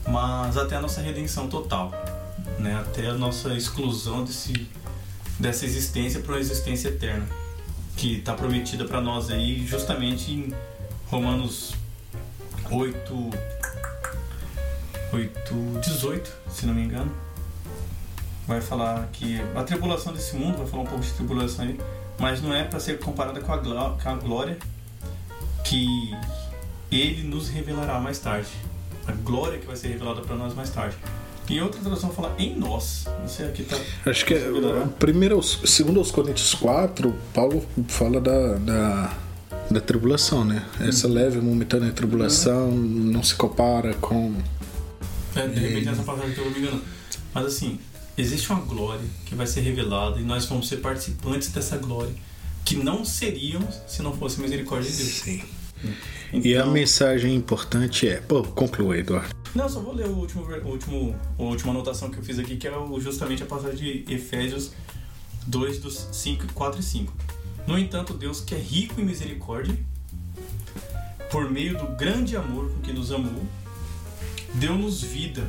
[0.08, 1.92] mas até a nossa redenção total,
[2.58, 2.76] né?
[2.76, 4.66] Até a nossa exclusão desse
[5.40, 7.26] dessa existência para uma existência eterna,
[7.96, 10.54] que está prometida para nós aí justamente em
[11.08, 11.74] Romanos
[12.70, 13.30] 8,
[15.12, 17.10] 8, 18, se não me engano.
[18.46, 21.80] vai falar que a tribulação desse mundo, vai falar um pouco de tribulação aí,
[22.18, 24.58] mas não é para ser comparada com a, com a glória
[25.64, 26.14] que
[26.90, 28.50] ele nos revelará mais tarde.
[29.06, 30.96] A glória que vai ser revelada para nós mais tarde.
[31.50, 33.06] Em outra tradução fala em nós.
[33.20, 33.76] Não sei aqui tá.
[34.06, 34.48] Acho que é,
[35.00, 39.18] primeiro, segundo aos Coríntios 4, Paulo fala da, da,
[39.68, 40.64] da tribulação, né?
[40.78, 41.12] Essa hum.
[41.12, 43.10] leve momentânea tribulação hum.
[43.12, 44.32] não se compara com.
[45.34, 46.82] É, de repente essa passagem que eu me engano.
[47.34, 47.80] Mas assim,
[48.16, 52.14] existe uma glória que vai ser revelada e nós vamos ser participantes dessa glória
[52.64, 55.08] que não seríamos se não fosse a misericórdia de Deus.
[55.08, 55.42] Sim.
[56.32, 58.20] Então, e a mensagem importante é.
[58.20, 59.34] Pô, conclua, Eduardo.
[59.54, 62.56] Não, só vou ler o último, o último, a última anotação que eu fiz aqui,
[62.56, 64.72] que é justamente a passagem de Efésios
[65.46, 67.12] 2, dos 5, 4 e 5.
[67.66, 69.76] No entanto, Deus, que é rico em misericórdia,
[71.30, 73.42] por meio do grande amor com que nos amou,
[74.54, 75.48] deu-nos vida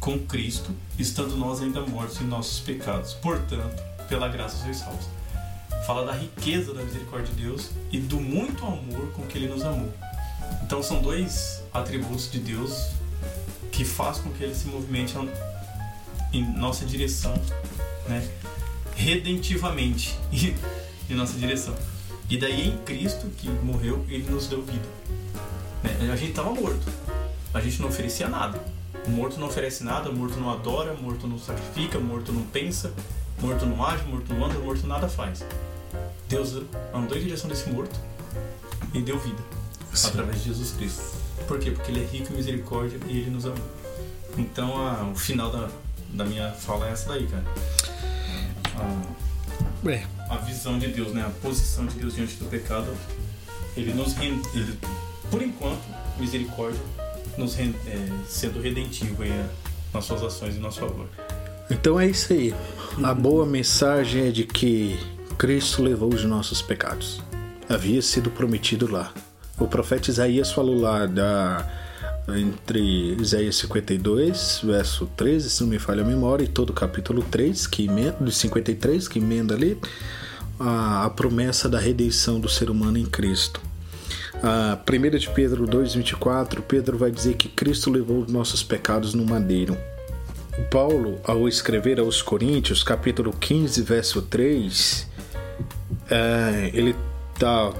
[0.00, 3.14] com Cristo, estando nós ainda mortos em nossos pecados.
[3.14, 5.06] Portanto, pela graça sois salvos.
[5.86, 9.62] Fala da riqueza da misericórdia de Deus e do muito amor com que Ele nos
[9.64, 9.92] amou.
[10.62, 12.90] Então são dois atributos de Deus
[13.70, 15.14] que faz com que ele se movimente
[16.32, 17.34] em nossa direção,
[18.08, 18.28] né?
[18.94, 20.18] redentivamente
[21.10, 21.74] em nossa direção.
[22.28, 24.86] E daí em Cristo que morreu, ele nos deu vida.
[25.82, 26.10] Né?
[26.12, 26.86] A gente estava morto,
[27.52, 28.62] a gente não oferecia nada.
[29.06, 32.32] O morto não oferece nada, o morto não adora, o morto não sacrifica, o morto
[32.32, 32.92] não pensa,
[33.40, 35.44] morto não age, morto não anda, morto nada faz.
[36.32, 36.62] Deus
[36.94, 37.94] andou em direção desse morto
[38.94, 39.42] e deu vida
[39.92, 40.08] Sim.
[40.08, 41.02] através de Jesus Cristo.
[41.46, 41.70] Por quê?
[41.70, 43.58] Porque ele é rico em misericórdia e ele nos amou.
[44.38, 45.68] Então a, o final da,
[46.08, 47.44] da minha fala é essa daí, cara.
[48.78, 50.06] A, é.
[50.30, 51.22] a visão de Deus, né?
[51.22, 52.96] A posição de Deus diante do pecado.
[53.76, 54.78] Ele nos rende, ele,
[55.30, 55.82] por enquanto,
[56.18, 56.80] misericórdia,
[57.36, 59.46] nos rende, é, sendo redentivo aí, é,
[59.92, 61.06] nas suas ações em nosso favor.
[61.70, 62.54] Então é isso aí.
[63.02, 64.98] A boa mensagem é de que
[65.42, 67.20] Cristo levou os nossos pecados.
[67.68, 69.12] Havia sido prometido lá.
[69.58, 71.68] O profeta Isaías falou lá da
[72.28, 77.24] entre Isaías 52, verso 13, se não me falha a memória, e todo o capítulo
[77.24, 79.76] 3, que emenda, de 53, que emenda ali
[80.60, 83.60] a, a promessa da redenção do ser humano em Cristo.
[84.44, 89.24] A 1 de Pedro 2,24, Pedro vai dizer que Cristo levou os nossos pecados no
[89.24, 89.76] madeiro.
[90.70, 95.10] Paulo, ao escrever aos Coríntios, capítulo 15, verso 3,
[96.12, 96.94] é, ele
[97.32, 97.72] está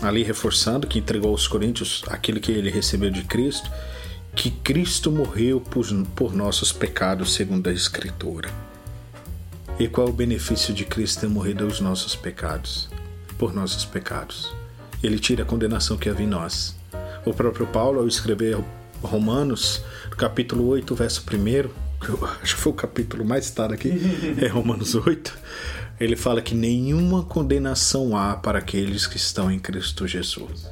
[0.00, 3.68] ali reforçando que entregou aos Coríntios aquilo que ele recebeu de Cristo,
[4.34, 8.48] que Cristo morreu por, por nossos pecados, segundo a Escritura.
[9.76, 12.88] E qual é o benefício de Cristo ter morrido aos nossos pecados?
[13.36, 14.54] Por nossos pecados.
[15.02, 16.76] Ele tira a condenação que havia em nós.
[17.24, 18.58] O próprio Paulo, ao escrever
[19.02, 19.82] Romanos,
[20.16, 23.90] capítulo 8, verso 1, que eu acho que foi o capítulo mais citado aqui,
[24.40, 25.38] é Romanos 8,
[26.00, 30.66] ele fala que nenhuma condenação há para aqueles que estão em Cristo Jesus.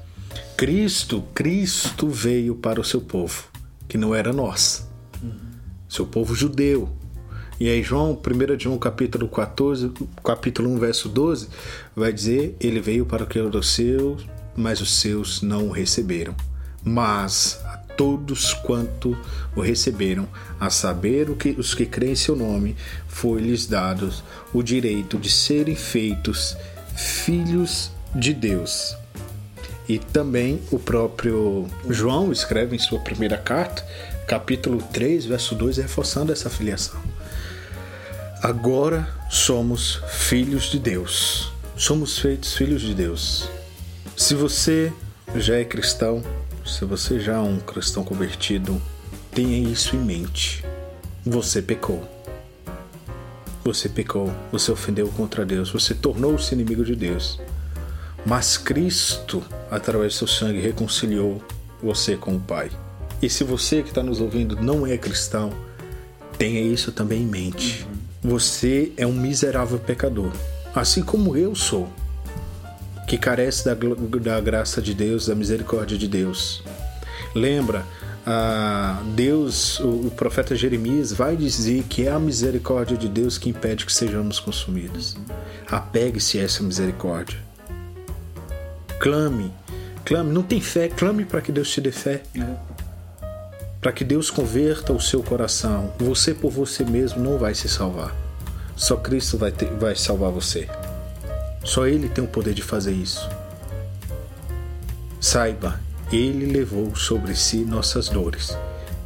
[0.57, 3.45] Cristo, Cristo veio para o seu povo,
[3.89, 4.89] que não era nós,
[5.89, 6.89] seu povo judeu.
[7.59, 9.93] E aí João, 1 João capítulo 14,
[10.23, 11.49] capítulo 1, verso 12,
[11.95, 15.71] vai dizer, ele veio para o que era dos seus, mas os seus não o
[15.71, 16.35] receberam.
[16.85, 17.59] Mas
[17.97, 19.17] todos quanto
[19.55, 20.29] o receberam,
[20.61, 22.77] a saber o que os que creem em seu nome,
[23.09, 24.13] foi-lhes dado
[24.53, 26.57] o direito de serem feitos
[26.95, 28.97] filhos de Deus.
[29.89, 33.87] E também o próprio João escreve em sua primeira carta,
[34.27, 37.01] capítulo 3, verso 2, reforçando essa filiação.
[38.43, 41.53] Agora somos filhos de Deus.
[41.77, 43.49] Somos feitos filhos de Deus.
[44.17, 44.93] Se você
[45.37, 46.23] já é cristão,
[46.67, 48.81] se você já é um cristão convertido,
[49.33, 50.65] tenha isso em mente.
[51.25, 52.03] Você pecou.
[53.65, 57.41] Você pecou, você ofendeu contra Deus, você tornou-se inimigo de Deus.
[58.25, 61.43] Mas Cristo, através do seu sangue, reconciliou
[61.83, 62.71] você com o Pai.
[63.23, 65.53] E se você que está nos ouvindo não é cristão,
[66.37, 67.87] tenha isso também em mente.
[68.23, 70.33] Você é um miserável pecador,
[70.75, 71.89] assim como eu sou
[73.07, 76.63] que carece da, da graça de Deus, da misericórdia de Deus.
[77.35, 77.85] Lembra,
[78.27, 83.87] ah, Deus, o, profeta Jeremias vai dizer que é a misericórdia de Deus que impede
[83.87, 85.17] que sejamos consumidos.
[85.71, 87.39] Apegue-se a essa misericórdia.
[88.99, 89.53] Clame,
[90.05, 92.23] clame, não tem fé, clame para que Deus te dê fé.
[93.81, 95.93] Para que Deus converta o seu coração.
[96.01, 98.13] Você por você mesmo não vai se salvar.
[98.75, 100.69] Só Cristo vai, ter, vai salvar você.
[101.67, 103.29] Só Ele tem o poder de fazer isso.
[105.21, 105.81] Saiba,
[106.13, 108.57] Ele levou sobre si nossas dores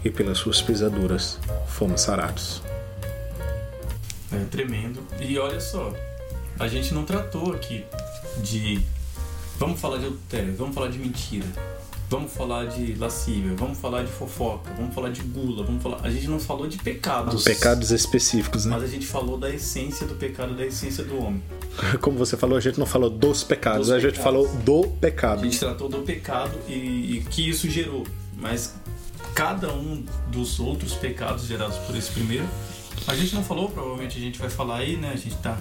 [0.04, 2.62] e pelas suas pesaduras fomos sarados.
[4.30, 5.00] É tremendo.
[5.18, 5.90] E olha só,
[6.58, 7.84] a gente não tratou aqui
[8.42, 8.84] de.
[9.58, 11.46] Vamos falar de adultério, vamos falar de mentira,
[12.10, 16.00] vamos falar de lascívia, vamos falar de fofoca, vamos falar de gula, vamos falar.
[16.02, 17.44] A gente não falou de pecados.
[17.44, 18.72] Pecados específicos, né?
[18.74, 21.40] Mas a gente falou da essência do pecado, da essência do homem.
[22.02, 24.24] Como você falou, a gente não falou dos pecados, Dos a gente pecados.
[24.24, 25.44] falou do A pecado.
[25.44, 26.72] gente tratou do pecado e,
[27.18, 28.04] e que isso gerou.
[28.36, 28.74] Mas
[29.32, 32.46] cada um dos outros pecados gerados por esse primeiro,
[33.06, 35.12] a gente não falou, provavelmente a gente vai falar aí, né?
[35.14, 35.56] A gente tá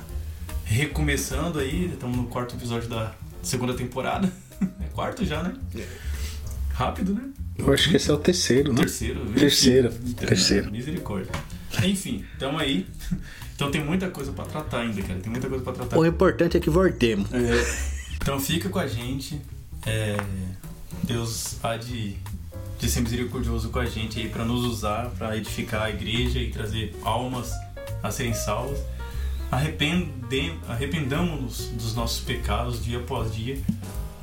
[0.65, 3.13] recomeçando aí, estamos no quarto episódio da
[3.43, 4.31] segunda temporada.
[4.81, 5.53] É quarto já, né?
[6.79, 7.23] Rápido, né?
[7.57, 8.79] Eu acho que esse é o terceiro, né?
[8.79, 9.25] Terceiro.
[9.33, 10.71] Terceiro, Então, terceiro.
[10.71, 11.29] Misericórdia.
[11.83, 12.87] Enfim, tamo aí.
[13.53, 15.19] Então tem muita coisa pra tratar ainda, cara.
[15.19, 15.97] Tem muita coisa pra tratar.
[15.97, 17.27] O importante é que voltemos.
[18.15, 19.41] Então fica com a gente.
[19.85, 20.15] É,
[21.03, 22.15] Deus há de,
[22.79, 26.49] de ser misericordioso com a gente aí para nos usar, para edificar a igreja e
[26.49, 27.51] trazer almas
[28.01, 28.79] a serem salvas.
[29.51, 33.59] Arrependem, arrependamos-nos dos nossos pecados dia após dia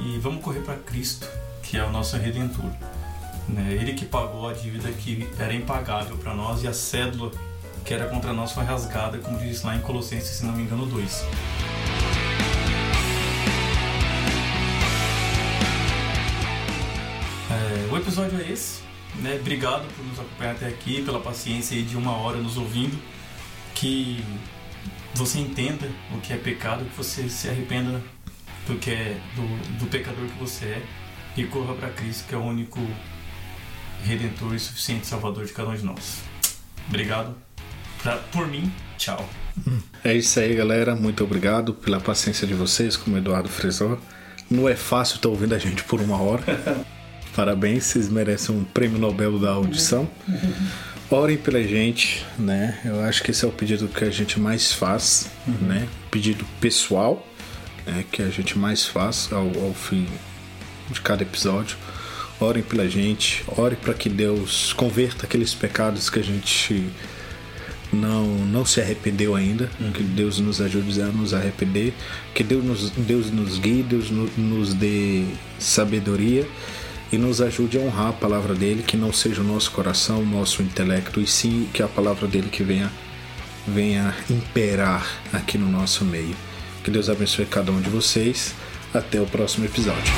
[0.00, 1.28] e vamos correr para Cristo,
[1.68, 2.70] que é o nosso Redentor.
[3.48, 3.72] Né?
[3.72, 7.30] Ele que pagou a dívida que era impagável para nós e a cédula
[7.84, 10.86] que era contra nós foi rasgada, como diz lá em Colossenses, se não me engano,
[10.86, 11.24] 2.
[17.48, 18.82] É, o episódio é esse.
[19.16, 19.36] Né?
[19.40, 23.00] Obrigado por nos acompanhar até aqui, pela paciência de uma hora nos ouvindo.
[23.72, 24.24] Que
[25.14, 28.02] você entenda o que é pecado, que você se arrependa
[28.66, 30.82] do que é do, do pecador que você é
[31.36, 32.80] e corra para Cristo, que é o único
[34.04, 36.20] redentor e suficiente salvador de cada um de nós.
[36.88, 37.34] Obrigado
[38.02, 38.72] pra- por mim.
[38.98, 39.28] Tchau.
[40.04, 40.94] É isso aí, galera.
[40.94, 43.98] Muito obrigado pela paciência de vocês, como Eduardo frisou.
[44.50, 46.44] Não é fácil estar ouvindo a gente por uma hora.
[47.34, 50.08] Parabéns, vocês merecem um prêmio Nobel da audição.
[51.10, 52.80] Orem pela gente, né?
[52.84, 55.28] Eu acho que esse é o pedido que a gente mais faz,
[55.60, 55.86] né?
[56.10, 57.26] Pedido pessoal,
[57.84, 58.04] né?
[58.10, 60.08] Que a gente mais faz ao, ao fim
[60.90, 61.76] de cada episódio.
[62.38, 66.86] Orem pela gente, ore para que Deus converta aqueles pecados que a gente
[67.92, 69.70] não, não se arrependeu ainda.
[69.94, 71.94] Que Deus nos ajude a nos arrepender.
[72.34, 75.24] Que Deus nos, Deus nos guie, Deus no- nos dê
[75.58, 76.46] sabedoria
[77.10, 78.82] e nos ajude a honrar a palavra dele.
[78.82, 82.48] Que não seja o nosso coração, o nosso intelecto, e sim que a palavra dele
[82.50, 82.92] que venha,
[83.66, 86.36] venha imperar aqui no nosso meio.
[86.84, 88.54] Que Deus abençoe cada um de vocês.
[88.92, 90.12] Até o próximo episódio.